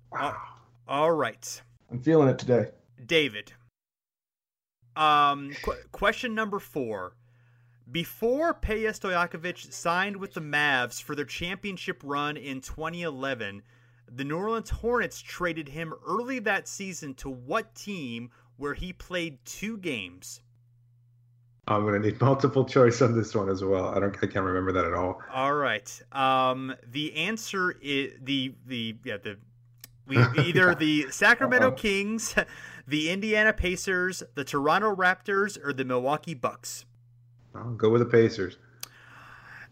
Wow. 0.10 0.38
All 0.88 1.12
right, 1.12 1.62
I'm 1.92 2.00
feeling 2.00 2.30
it 2.30 2.40
today. 2.40 2.68
David. 3.06 3.52
Um, 4.96 5.52
qu- 5.62 5.76
question 5.92 6.34
number 6.34 6.60
four. 6.60 7.18
Before 7.92 8.54
Peja 8.54 8.92
Stojakovic 8.92 9.74
signed 9.74 10.16
with 10.16 10.34
the 10.34 10.40
Mavs 10.40 11.04
for 11.04 11.14
their 11.14 11.26
championship 11.26 12.02
run 12.06 12.38
in 12.38 12.62
2011, 12.62 13.62
the 14.10 14.24
New 14.24 14.38
Orleans 14.38 14.70
Hornets 14.70 15.20
traded 15.20 15.68
him 15.68 15.94
early 16.08 16.40
that 16.40 16.70
season 16.70 17.16
to 17.16 17.30
what 17.30 17.76
team 17.76 18.30
where 18.56 18.76
he 18.76 18.94
played 18.94 19.44
two 19.44 19.78
games? 19.78 20.40
I'm 21.68 21.84
gonna 21.86 22.00
need 22.00 22.20
multiple 22.22 22.66
choice 22.66 23.02
on 23.02 23.16
this 23.16 23.34
one 23.36 23.50
as 23.50 23.64
well. 23.64 23.88
I 23.90 24.00
don't. 24.00 24.16
I 24.18 24.28
can't 24.28 24.46
remember 24.46 24.72
that 24.74 24.86
at 24.86 24.94
all. 24.94 25.22
All 25.34 25.54
right. 25.54 26.02
Um, 26.12 26.76
the 26.92 27.16
answer 27.16 27.76
is 27.82 28.14
the 28.22 28.54
the 28.68 28.96
yeah 29.04 29.18
the 29.18 29.38
we 30.08 30.18
either 30.38 30.76
the 30.76 31.08
Sacramento 31.10 31.70
Uh-oh. 31.70 31.76
Kings, 31.76 32.36
the 32.88 33.10
Indiana 33.10 33.52
Pacers, 33.54 34.22
the 34.36 34.44
Toronto 34.44 34.96
Raptors, 34.96 35.58
or 35.64 35.74
the 35.74 35.84
Milwaukee 35.86 36.36
Bucks. 36.36 36.86
I'll 37.56 37.72
go 37.74 37.90
with 37.90 38.02
the 38.02 38.06
Pacers. 38.06 38.58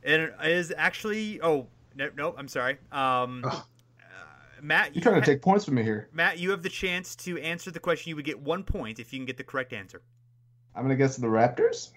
And 0.04 0.22
it 0.24 0.34
is 0.44 0.74
actually 0.76 1.40
oh 1.42 1.68
no 1.96 2.10
no 2.18 2.34
I'm 2.38 2.48
sorry. 2.48 2.78
Um, 2.92 3.44
Oh. 3.46 3.50
uh, 3.50 4.62
Matt, 4.62 4.96
you 4.96 5.02
You're 5.02 5.04
trying 5.04 5.16
to 5.16 5.22
ha- 5.22 5.26
take 5.34 5.42
points 5.44 5.66
from 5.66 5.76
me 5.76 5.84
here. 5.84 6.10
Matt, 6.12 6.40
you 6.40 6.50
have 6.52 6.64
the 6.64 6.70
chance 6.70 7.16
to 7.18 7.38
answer 7.40 7.70
the 7.70 7.80
question. 7.80 8.10
You 8.10 8.16
would 8.16 8.26
get 8.26 8.40
one 8.40 8.64
point 8.64 9.00
if 9.00 9.14
you 9.14 9.20
can 9.20 9.26
get 9.26 9.38
the 9.38 9.44
correct 9.44 9.72
answer. 9.74 10.02
I'm 10.76 10.84
gonna 10.84 10.96
guess 10.96 11.18
the 11.18 11.28
Raptors. 11.28 11.92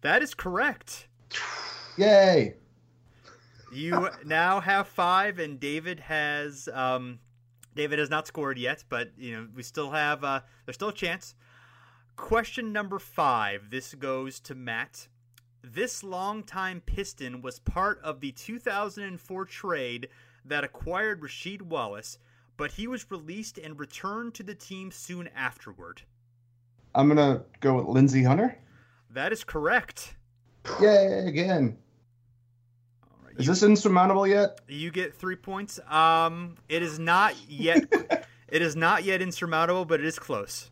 That 0.00 0.22
is 0.22 0.34
correct. 0.34 1.08
Yay! 1.96 2.54
You 3.72 4.10
now 4.24 4.60
have 4.60 4.88
five, 4.88 5.38
and 5.38 5.58
David 5.58 6.00
has 6.00 6.68
um, 6.72 7.18
David 7.74 7.98
has 7.98 8.10
not 8.10 8.26
scored 8.26 8.58
yet, 8.58 8.84
but 8.88 9.12
you 9.16 9.36
know 9.36 9.48
we 9.54 9.62
still 9.62 9.90
have 9.90 10.24
uh, 10.24 10.40
there's 10.64 10.76
still 10.76 10.88
a 10.88 10.94
chance. 10.94 11.34
Question 12.16 12.72
number 12.72 12.98
five. 12.98 13.70
This 13.70 13.94
goes 13.94 14.40
to 14.40 14.54
Matt. 14.54 15.08
This 15.62 16.02
longtime 16.02 16.80
Piston 16.80 17.42
was 17.42 17.58
part 17.58 18.00
of 18.02 18.20
the 18.20 18.32
2004 18.32 19.44
trade 19.44 20.08
that 20.44 20.64
acquired 20.64 21.20
Rasheed 21.20 21.60
Wallace, 21.60 22.18
but 22.56 22.72
he 22.72 22.86
was 22.86 23.10
released 23.10 23.58
and 23.58 23.78
returned 23.78 24.34
to 24.34 24.42
the 24.42 24.54
team 24.54 24.90
soon 24.90 25.28
afterward. 25.28 26.02
I'm 26.96 27.08
gonna 27.08 27.42
go 27.60 27.74
with 27.74 27.86
Lindsey 27.86 28.22
Hunter. 28.22 28.58
That 29.10 29.32
is 29.32 29.44
correct. 29.44 30.16
Yay! 30.80 31.26
Again. 31.26 31.76
All 33.02 33.18
right, 33.26 33.34
Is 33.38 33.46
you- 33.46 33.52
this 33.52 33.62
insurmountable 33.62 34.26
yet? 34.26 34.60
You 34.66 34.90
get 34.90 35.14
three 35.14 35.36
points. 35.36 35.78
Um, 35.88 36.56
it 36.68 36.82
is 36.82 36.98
not 36.98 37.34
yet. 37.48 37.84
it 38.48 38.62
is 38.62 38.74
not 38.74 39.04
yet 39.04 39.20
insurmountable, 39.20 39.84
but 39.84 40.00
it 40.00 40.06
is 40.06 40.18
close. 40.18 40.70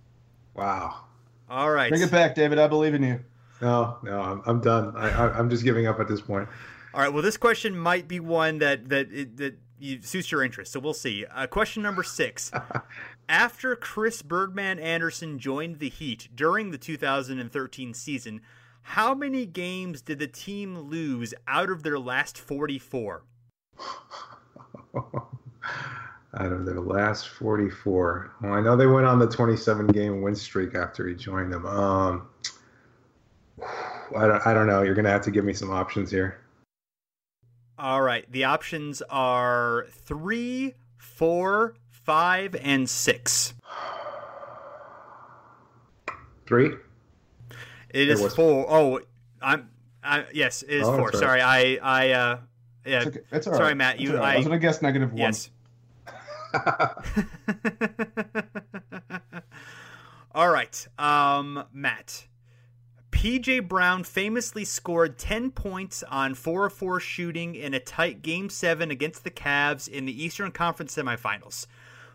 Wow. 0.55 1.05
All 1.49 1.71
right. 1.71 1.91
Bring 1.91 2.03
it 2.03 2.11
back, 2.11 2.35
David. 2.35 2.59
I 2.59 2.69
believe 2.69 2.95
in 2.95 3.03
you. 3.03 3.21
No, 3.61 3.99
no, 4.03 4.21
I'm, 4.21 4.43
I'm 4.47 4.61
done. 4.61 4.97
I, 4.97 5.11
I, 5.11 5.39
I'm 5.39 5.49
just 5.51 5.63
giving 5.63 5.87
up 5.87 6.01
at 6.01 6.09
this 6.09 6.21
point. 6.21 6.49
All 6.95 7.01
right. 7.01 7.13
Well, 7.13 7.23
this 7.23 7.37
question 7.37 7.77
might 7.77 8.09
be 8.09 8.19
one 8.19 8.59
that 8.59 8.89
that 8.89 9.13
it, 9.13 9.37
that 9.37 9.59
you, 9.79 10.01
suits 10.01 10.33
your 10.33 10.43
interest, 10.43 10.73
so 10.73 10.81
we'll 10.81 10.95
see. 10.95 11.27
Uh, 11.27 11.47
question 11.47 11.83
number 11.83 12.03
six. 12.03 12.51
After 13.29 13.75
Chris 13.75 14.21
Birdman 14.21 14.79
Andersen 14.79 15.39
joined 15.39 15.79
the 15.79 15.89
Heat 15.89 16.29
during 16.35 16.71
the 16.71 16.79
2013 16.79 17.95
season, 17.95 18.43
how 18.83 19.15
many 19.15 19.47
games 19.47 20.03
did 20.03 20.19
the 20.19 20.27
team 20.27 20.79
lose 20.79 21.33
out 21.49 21.71
of 21.71 21.83
their 21.83 21.99
last 21.99 22.39
44? 22.39 23.25
Out 26.37 26.53
of 26.53 26.67
their 26.67 26.81
last 26.81 27.29
44, 27.29 28.33
well, 28.43 28.53
I 28.53 28.61
know 28.61 28.77
they 28.77 28.89
went 28.89 29.07
on 29.07 29.21
the 29.21 29.29
27 29.29 29.87
game 29.87 30.21
win 30.21 30.35
streak 30.35 30.75
after 30.75 31.07
he 31.07 31.15
joined 31.15 31.53
them. 31.53 31.65
Um, 31.65 32.29
I 34.17 34.27
don't, 34.27 34.45
I 34.45 34.53
don't 34.53 34.67
know. 34.67 34.83
You're 34.83 34.97
gonna 34.97 35.11
have 35.11 35.23
to 35.23 35.31
give 35.31 35.45
me 35.45 35.53
some 35.53 35.71
options 35.71 36.11
here. 36.11 36.41
All 37.79 38.03
right. 38.03 38.31
The 38.33 38.45
options 38.45 39.01
are 39.11 39.87
three, 39.91 40.75
four, 40.97 41.77
five, 42.05 42.55
and 42.61 42.89
six. 42.89 43.55
Three. 46.47 46.73
It 47.91 48.09
is 48.09 48.21
was- 48.21 48.35
four. 48.35 48.67
Oh, 48.69 49.01
I'm. 49.43 49.71
I, 50.03 50.27
yes, 50.35 50.63
it 50.63 50.71
is 50.71 50.87
Oh, 50.87 50.97
four. 50.99 51.07
right. 51.09 51.17
Sorry, 51.17 51.41
I. 51.41 51.79
I. 51.83 52.11
Uh, 52.11 52.39
yeah. 52.85 52.99
It's 52.99 53.07
okay. 53.07 53.21
It's 53.33 53.47
all 53.47 53.55
Sorry, 53.55 53.69
right. 53.69 53.77
Matt, 53.77 54.01
you- 54.01 54.17
right. 54.17 54.35
I 54.35 54.37
was 54.37 54.47
gonna 54.47 54.59
guess 54.59 54.83
negative 54.83 55.11
one. 55.13 55.19
Yes. 55.19 55.51
All 60.35 60.51
right, 60.51 60.87
um, 60.99 61.65
Matt. 61.73 62.27
PJ 63.13 63.69
Brown 63.69 64.03
famously 64.03 64.65
scored 64.65 65.17
10 65.17 65.53
points 65.53 66.03
on 66.11 66.35
4 66.35 66.69
4 66.69 66.99
shooting 67.01 67.55
in 67.55 67.73
a 67.73 67.79
tight 67.81 68.21
Game 68.23 68.49
7 68.49 68.91
against 68.91 69.23
the 69.23 69.31
Cavs 69.31 69.89
in 69.89 70.05
the 70.07 70.25
Eastern 70.25 70.51
Conference 70.51 70.97
semifinals. 70.97 71.67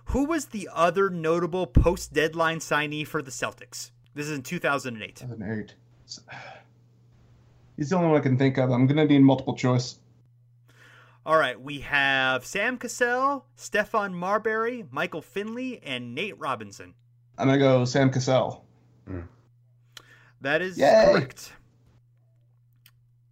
Who 0.09 0.25
was 0.25 0.47
the 0.47 0.67
other 0.73 1.11
notable 1.11 1.67
post 1.67 2.13
deadline 2.13 2.57
signee 2.57 3.05
for 3.05 3.21
the 3.21 3.29
Celtics? 3.29 3.91
This 4.15 4.25
is 4.25 4.35
in 4.35 4.41
2008. 4.41 5.17
2008. 5.17 5.75
He's 7.77 7.91
the 7.91 7.95
only 7.95 8.09
one 8.09 8.19
I 8.19 8.23
can 8.23 8.35
think 8.35 8.57
of. 8.57 8.71
I'm 8.71 8.87
gonna 8.87 9.05
need 9.05 9.19
multiple 9.19 9.55
choice. 9.55 9.99
All 11.27 11.37
right, 11.37 11.61
we 11.61 11.81
have 11.81 12.43
Sam 12.43 12.79
Cassell, 12.79 13.45
Stephon 13.55 14.13
Marbury, 14.13 14.83
Michael 14.89 15.21
Finley, 15.21 15.79
and 15.83 16.15
Nate 16.15 16.39
Robinson. 16.39 16.95
I'm 17.37 17.45
gonna 17.47 17.59
go 17.59 17.85
Sam 17.85 18.09
Cassell. 18.09 18.65
Hmm. 19.07 19.21
That 20.41 20.63
is 20.63 20.75
Yay. 20.79 21.11
correct. 21.13 21.53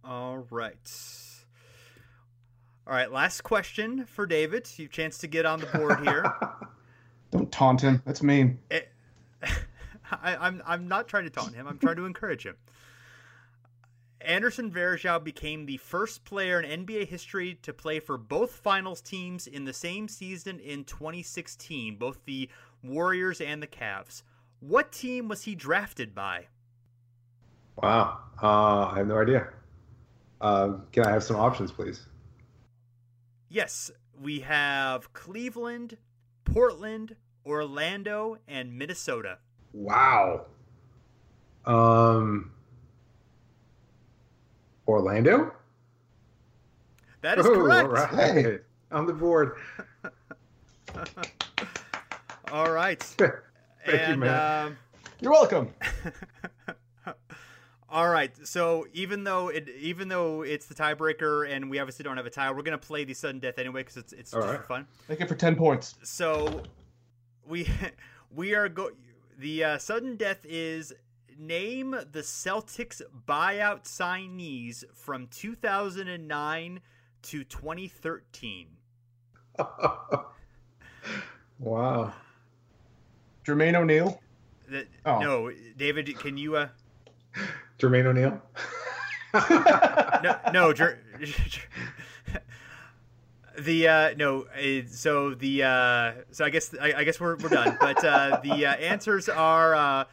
All 0.04 0.46
right. 0.48 0.78
All 2.88 2.94
right, 2.94 3.12
last 3.12 3.42
question 3.42 4.06
for 4.06 4.24
David. 4.24 4.66
You 4.76 4.86
have 4.86 4.92
chance 4.92 5.18
to 5.18 5.26
get 5.26 5.44
on 5.44 5.60
the 5.60 5.66
board 5.66 6.00
here. 6.00 6.24
Don't 7.30 7.52
taunt 7.52 7.82
him. 7.82 8.00
That's 8.06 8.22
mean. 8.22 8.58
It- 8.70 8.90
I, 10.10 10.36
I'm 10.36 10.62
I'm 10.64 10.88
not 10.88 11.06
trying 11.06 11.24
to 11.24 11.30
taunt 11.30 11.54
him. 11.54 11.66
I'm 11.66 11.76
trying 11.76 11.96
to 11.96 12.06
encourage 12.06 12.46
him. 12.46 12.56
Anderson 14.22 14.70
Varejao 14.70 15.22
became 15.22 15.66
the 15.66 15.76
first 15.76 16.24
player 16.24 16.62
in 16.62 16.86
NBA 16.86 17.08
history 17.08 17.58
to 17.60 17.74
play 17.74 18.00
for 18.00 18.16
both 18.16 18.52
finals 18.52 19.02
teams 19.02 19.46
in 19.46 19.66
the 19.66 19.74
same 19.74 20.08
season 20.08 20.58
in 20.58 20.84
2016, 20.84 21.96
both 21.96 22.24
the 22.24 22.48
Warriors 22.82 23.42
and 23.42 23.62
the 23.62 23.66
Cavs. 23.66 24.22
What 24.60 24.92
team 24.92 25.28
was 25.28 25.42
he 25.42 25.54
drafted 25.54 26.14
by? 26.14 26.46
Wow. 27.76 28.18
Uh, 28.42 28.86
I 28.86 28.94
have 28.96 29.06
no 29.06 29.18
idea. 29.18 29.48
Uh, 30.40 30.78
can 30.90 31.04
I 31.04 31.10
have 31.12 31.22
some 31.22 31.36
options, 31.36 31.70
please? 31.70 32.06
Yes, 33.48 33.90
we 34.20 34.40
have 34.40 35.12
Cleveland, 35.12 35.96
Portland, 36.44 37.16
Orlando, 37.46 38.38
and 38.46 38.76
Minnesota. 38.76 39.38
Wow. 39.72 40.46
Um, 41.64 42.52
Orlando. 44.86 45.52
That 47.22 47.38
is 47.38 47.46
Oh, 47.46 47.54
correct. 47.54 47.88
All 47.88 47.94
right. 48.18 48.60
On 48.92 49.06
the 49.06 49.12
board. 49.12 49.56
All 52.52 52.70
right. 52.70 53.02
Thank 53.02 54.08
you, 54.08 54.16
man. 54.16 54.18
Matt. 54.18 54.66
um, 54.66 54.76
You're 55.20 55.32
welcome. 55.32 55.72
all 57.90 58.08
right. 58.08 58.30
So 58.46 58.86
even 58.92 59.24
though 59.24 59.48
it 59.48 59.68
even 59.80 60.08
though 60.08 60.42
it's 60.42 60.66
the 60.66 60.74
tiebreaker 60.74 61.50
and 61.50 61.70
we 61.70 61.78
obviously 61.78 62.02
don't 62.02 62.16
have 62.16 62.26
a 62.26 62.30
tie, 62.30 62.50
we're 62.52 62.62
gonna 62.62 62.78
play 62.78 63.04
the 63.04 63.14
sudden 63.14 63.40
death 63.40 63.58
anyway 63.58 63.80
because 63.82 63.96
it's 63.96 64.12
it's 64.12 64.34
All 64.34 64.40
just 64.40 64.50
right. 64.52 64.60
for 64.60 64.66
fun. 64.66 64.86
Make 65.08 65.20
it 65.20 65.28
for 65.28 65.34
ten 65.34 65.56
points. 65.56 65.94
So 66.02 66.62
we 67.46 67.68
we 68.34 68.54
are 68.54 68.68
go 68.68 68.90
the 69.38 69.64
uh, 69.64 69.78
sudden 69.78 70.16
death 70.16 70.44
is 70.44 70.92
name 71.38 71.92
the 72.12 72.20
Celtics 72.20 73.00
buyout 73.26 73.84
signees 73.84 74.84
from 74.92 75.28
2009 75.28 76.80
to 77.22 77.44
2013. 77.44 78.66
wow. 81.58 82.12
Jermaine 83.44 83.76
O'Neal. 83.76 84.20
That, 84.68 84.88
Oh. 85.06 85.20
No, 85.20 85.52
David, 85.76 86.18
can 86.18 86.36
you? 86.36 86.56
Uh, 86.56 86.68
Jermaine 87.78 88.06
O'Neal. 88.06 88.40
no, 90.22 90.38
no, 90.52 90.72
Jer- 90.72 91.00
the 93.58 93.88
uh, 93.88 94.14
no. 94.16 94.46
Uh, 94.56 94.82
so 94.88 95.34
the 95.34 95.62
uh, 95.64 96.12
so 96.30 96.44
I 96.44 96.50
guess 96.50 96.74
I, 96.80 96.94
I 96.98 97.04
guess 97.04 97.20
we're 97.20 97.36
we're 97.36 97.48
done. 97.48 97.76
But 97.80 98.04
uh, 98.04 98.40
the 98.42 98.66
uh, 98.66 98.74
answers 98.74 99.28
are 99.28 99.74
uh, 99.74 100.04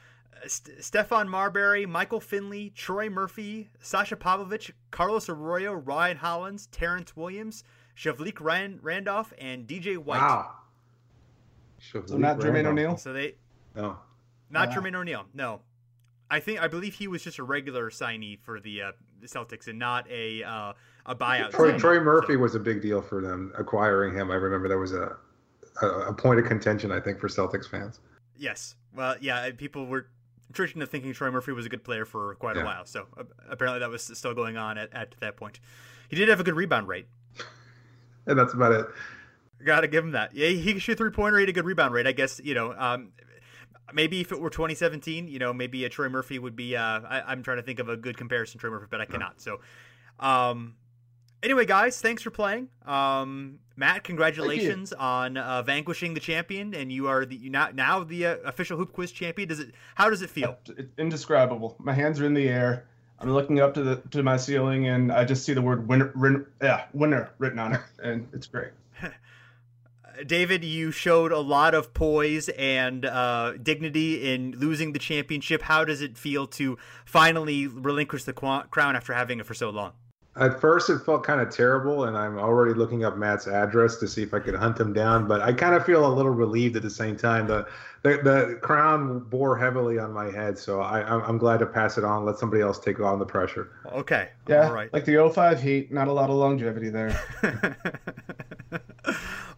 St- 0.47 0.79
Stephon 0.79 1.27
Marbury, 1.27 1.85
Michael 1.85 2.19
Finley, 2.19 2.71
Troy 2.75 3.09
Murphy, 3.09 3.69
Sasha 3.79 4.15
Pavlovic, 4.15 4.71
Carlos 4.91 5.29
Arroyo, 5.29 5.73
Ryan 5.73 6.17
Hollins, 6.17 6.67
Terrence 6.67 7.15
Williams, 7.15 7.63
Shavlik 7.97 8.39
Ryan 8.41 8.79
Randolph, 8.81 9.33
and 9.37 9.67
DJ 9.67 9.97
White. 9.97 10.21
Wow. 10.21 10.51
So 11.79 11.99
not 12.17 12.39
Jermaine 12.39 12.65
O'Neal. 12.65 12.97
So 12.97 13.13
they 13.13 13.35
No. 13.75 13.97
not 14.49 14.69
Wow. 14.69 14.75
Jermaine 14.75 14.95
O'Neal. 14.95 15.25
No. 15.33 15.61
I 16.29 16.39
think 16.39 16.61
I 16.61 16.67
believe 16.67 16.95
he 16.95 17.07
was 17.07 17.23
just 17.23 17.37
a 17.39 17.43
regular 17.43 17.89
signee 17.89 18.39
for 18.39 18.59
the, 18.59 18.81
uh, 18.81 18.91
the 19.21 19.27
Celtics 19.27 19.67
and 19.67 19.77
not 19.77 20.09
a 20.09 20.43
uh, 20.43 20.73
a 21.05 21.15
buyout. 21.15 21.51
Troy. 21.51 21.77
Troy 21.77 21.99
Murphy 21.99 22.33
So- 22.33 22.39
was 22.39 22.55
a 22.55 22.59
big 22.59 22.81
deal 22.81 23.01
for 23.01 23.21
them 23.21 23.53
acquiring 23.57 24.15
him. 24.15 24.31
I 24.31 24.35
remember 24.35 24.67
there 24.67 24.79
was 24.79 24.93
a, 24.93 25.15
a 25.81 25.87
a 25.87 26.13
point 26.13 26.39
of 26.39 26.45
contention, 26.45 26.91
I 26.91 26.99
think, 26.99 27.19
for 27.19 27.27
Celtics 27.27 27.69
fans. 27.69 27.99
Yes. 28.37 28.75
Well, 28.95 29.15
yeah. 29.21 29.49
People 29.51 29.85
were 29.85 30.07
tradition 30.53 30.81
of 30.81 30.89
thinking 30.89 31.13
Troy 31.13 31.31
Murphy 31.31 31.51
was 31.51 31.65
a 31.65 31.69
good 31.69 31.83
player 31.83 32.05
for 32.05 32.35
quite 32.35 32.57
a 32.57 32.63
while. 32.63 32.85
So 32.85 33.07
uh, 33.17 33.23
apparently 33.49 33.79
that 33.79 33.89
was 33.89 34.03
still 34.03 34.33
going 34.33 34.57
on 34.57 34.77
at, 34.77 34.93
at 34.93 35.15
that 35.19 35.35
point. 35.37 35.59
He 36.09 36.15
did 36.15 36.29
have 36.29 36.39
a 36.39 36.43
good 36.43 36.55
rebound 36.55 36.87
rate. 36.87 37.07
And 38.27 38.37
that's 38.39 38.53
about 38.53 38.71
it. 38.71 38.85
Got 39.63 39.81
to 39.81 39.87
give 39.87 40.03
him 40.03 40.11
that. 40.11 40.35
Yeah, 40.35 40.47
he 40.47 40.73
could 40.73 40.81
shoot 40.81 40.97
three 40.97 41.09
pointer, 41.11 41.37
he 41.37 41.41
had 41.43 41.49
a 41.49 41.53
good 41.53 41.65
rebound 41.65 41.93
rate. 41.93 42.07
I 42.07 42.11
guess 42.11 42.41
you 42.43 42.53
know. 42.53 42.73
Um, 42.77 43.11
maybe 43.93 44.21
if 44.21 44.31
it 44.31 44.39
were 44.39 44.49
2017, 44.49 45.27
you 45.27 45.39
know, 45.39 45.53
maybe 45.53 45.85
a 45.85 45.89
Troy 45.89 46.09
Murphy 46.09 46.39
would 46.39 46.55
be. 46.55 46.75
Uh, 46.75 47.01
I, 47.01 47.23
I'm 47.27 47.43
trying 47.43 47.57
to 47.57 47.63
think 47.63 47.79
of 47.79 47.89
a 47.89 47.97
good 47.97 48.17
comparison, 48.17 48.59
Troy 48.59 48.71
Murphy, 48.71 48.87
but 48.89 49.01
I 49.01 49.05
cannot. 49.05 49.41
So, 49.41 49.59
um, 50.19 50.75
anyway, 51.43 51.65
guys, 51.65 52.01
thanks 52.01 52.21
for 52.21 52.31
playing. 52.31 52.69
Um, 52.85 53.59
Matt, 53.75 54.03
congratulations 54.03 54.93
on 54.93 55.37
uh, 55.37 55.61
vanquishing 55.61 56.13
the 56.13 56.19
champion, 56.19 56.73
and 56.73 56.91
you 56.91 57.07
are 57.07 57.25
the 57.25 57.35
you 57.35 57.49
now 57.49 57.69
now 57.73 58.03
the 58.03 58.25
uh, 58.25 58.35
official 58.45 58.77
hoop 58.77 58.93
quiz 58.93 59.11
champion. 59.11 59.49
Does 59.49 59.59
it? 59.59 59.73
How 59.95 60.09
does 60.09 60.21
it 60.21 60.29
feel? 60.29 60.57
It's 60.77 60.97
indescribable. 60.97 61.75
My 61.79 61.93
hands 61.93 62.19
are 62.19 62.25
in 62.25 62.33
the 62.33 62.47
air. 62.47 62.87
I'm 63.19 63.31
looking 63.31 63.59
up 63.59 63.73
to 63.75 63.83
the 63.83 63.95
to 64.11 64.23
my 64.23 64.37
ceiling, 64.37 64.87
and 64.87 65.11
I 65.11 65.25
just 65.25 65.45
see 65.45 65.53
the 65.53 65.61
word 65.61 65.87
winner, 65.87 66.11
win, 66.15 66.45
yeah, 66.61 66.85
winner 66.93 67.31
written 67.37 67.59
on 67.59 67.73
it, 67.75 67.81
and 68.03 68.27
it's 68.33 68.47
great. 68.47 68.71
David, 70.25 70.63
you 70.63 70.91
showed 70.91 71.31
a 71.31 71.39
lot 71.39 71.73
of 71.73 71.93
poise 71.93 72.49
and 72.49 73.05
uh, 73.05 73.53
dignity 73.61 74.33
in 74.33 74.51
losing 74.51 74.93
the 74.93 74.99
championship. 74.99 75.63
How 75.63 75.85
does 75.85 76.01
it 76.01 76.17
feel 76.17 76.47
to 76.47 76.77
finally 77.05 77.67
relinquish 77.67 78.23
the 78.23 78.33
qu- 78.33 78.63
crown 78.69 78.95
after 78.95 79.13
having 79.13 79.39
it 79.39 79.45
for 79.45 79.53
so 79.53 79.69
long? 79.69 79.93
At 80.37 80.59
first, 80.59 80.89
it 80.89 80.99
felt 80.99 81.23
kind 81.23 81.39
of 81.39 81.49
terrible, 81.49 82.03
and 82.03 82.17
I'm 82.17 82.37
already 82.37 82.73
looking 82.73 83.05
up 83.05 83.15
Matt's 83.15 83.47
address 83.47 83.95
to 83.97 84.07
see 84.07 84.21
if 84.21 84.33
I 84.33 84.39
could 84.39 84.55
hunt 84.55 84.77
him 84.77 84.91
down. 84.91 85.29
But 85.29 85.41
I 85.41 85.53
kind 85.53 85.73
of 85.75 85.85
feel 85.85 86.05
a 86.05 86.13
little 86.13 86.31
relieved 86.31 86.75
at 86.75 86.81
the 86.81 86.89
same 86.89 87.15
time. 87.15 87.47
The 87.47 87.65
the, 88.03 88.17
the 88.21 88.59
crown 88.61 89.19
bore 89.19 89.57
heavily 89.57 89.97
on 89.97 90.11
my 90.11 90.29
head, 90.29 90.59
so 90.59 90.81
I, 90.81 91.01
I'm, 91.01 91.21
I'm 91.23 91.37
glad 91.39 91.57
to 91.59 91.65
pass 91.65 91.97
it 91.97 92.03
on. 92.03 92.23
Let 92.23 92.37
somebody 92.37 92.61
else 92.61 92.77
take 92.77 92.99
on 92.99 93.17
the 93.17 93.25
pressure. 93.25 93.71
Okay. 93.93 94.29
Yeah, 94.47 94.67
All 94.67 94.73
right. 94.73 94.93
like 94.93 95.05
the 95.05 95.27
05 95.33 95.59
Heat, 95.61 95.91
not 95.91 96.07
a 96.07 96.11
lot 96.11 96.29
of 96.29 96.35
longevity 96.35 96.89
there. 96.89 97.19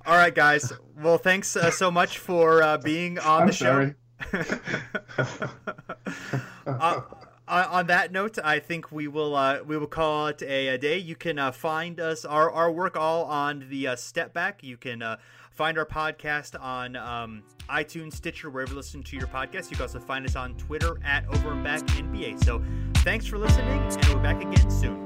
All 0.08 0.16
right, 0.16 0.34
guys. 0.34 0.72
Well, 1.04 1.18
thanks 1.18 1.58
uh, 1.58 1.70
so 1.70 1.92
much 1.92 2.18
for 2.18 2.64
uh, 2.64 2.78
being 2.78 3.20
on 3.20 3.42
I'm 3.42 3.48
the 3.48 3.54
show. 3.54 3.94
uh, 6.66 7.02
uh, 7.46 7.68
on 7.70 7.88
that 7.88 8.14
note, 8.14 8.38
I 8.42 8.60
think 8.60 8.90
we 8.90 9.10
will 9.10 9.36
uh, 9.36 9.64
we 9.66 9.78
will 9.78 9.86
call 9.86 10.28
it 10.28 10.42
a, 10.42 10.70
a 10.70 10.78
day. 10.78 10.98
You 10.98 11.18
can 11.18 11.38
uh, 11.38 11.52
find 11.52 12.00
us 12.00 12.24
our, 12.24 12.50
our 12.50 12.72
work 12.72 12.96
all 12.96 13.26
on 13.26 13.66
the 13.70 13.88
uh, 13.88 13.96
Step 13.98 14.34
Back. 14.34 14.64
You 14.64 14.78
can 14.78 15.02
uh, 15.02 15.18
find 15.52 15.78
our 15.78 15.86
podcast 15.86 16.58
on 16.58 16.96
um, 16.96 17.44
iTunes, 17.70 18.14
Stitcher, 18.14 18.50
wherever 18.50 18.72
you 18.72 18.78
listen 18.78 19.04
to 19.04 19.18
your 19.18 19.28
podcast. 19.28 19.72
You 19.72 19.76
can 19.76 19.82
also 19.82 20.00
find 20.00 20.26
us 20.26 20.38
on 20.38 20.56
Twitter 20.56 21.02
at 21.04 21.28
Over 21.28 21.52
and 21.52 21.66
Back 21.66 21.82
NBA. 21.82 22.42
So 22.46 22.64
thanks 22.98 23.26
for 23.26 23.38
listening, 23.38 23.78
and 23.78 24.06
we're 24.06 24.24
back 24.24 24.42
again 24.42 24.72
soon. 24.72 25.06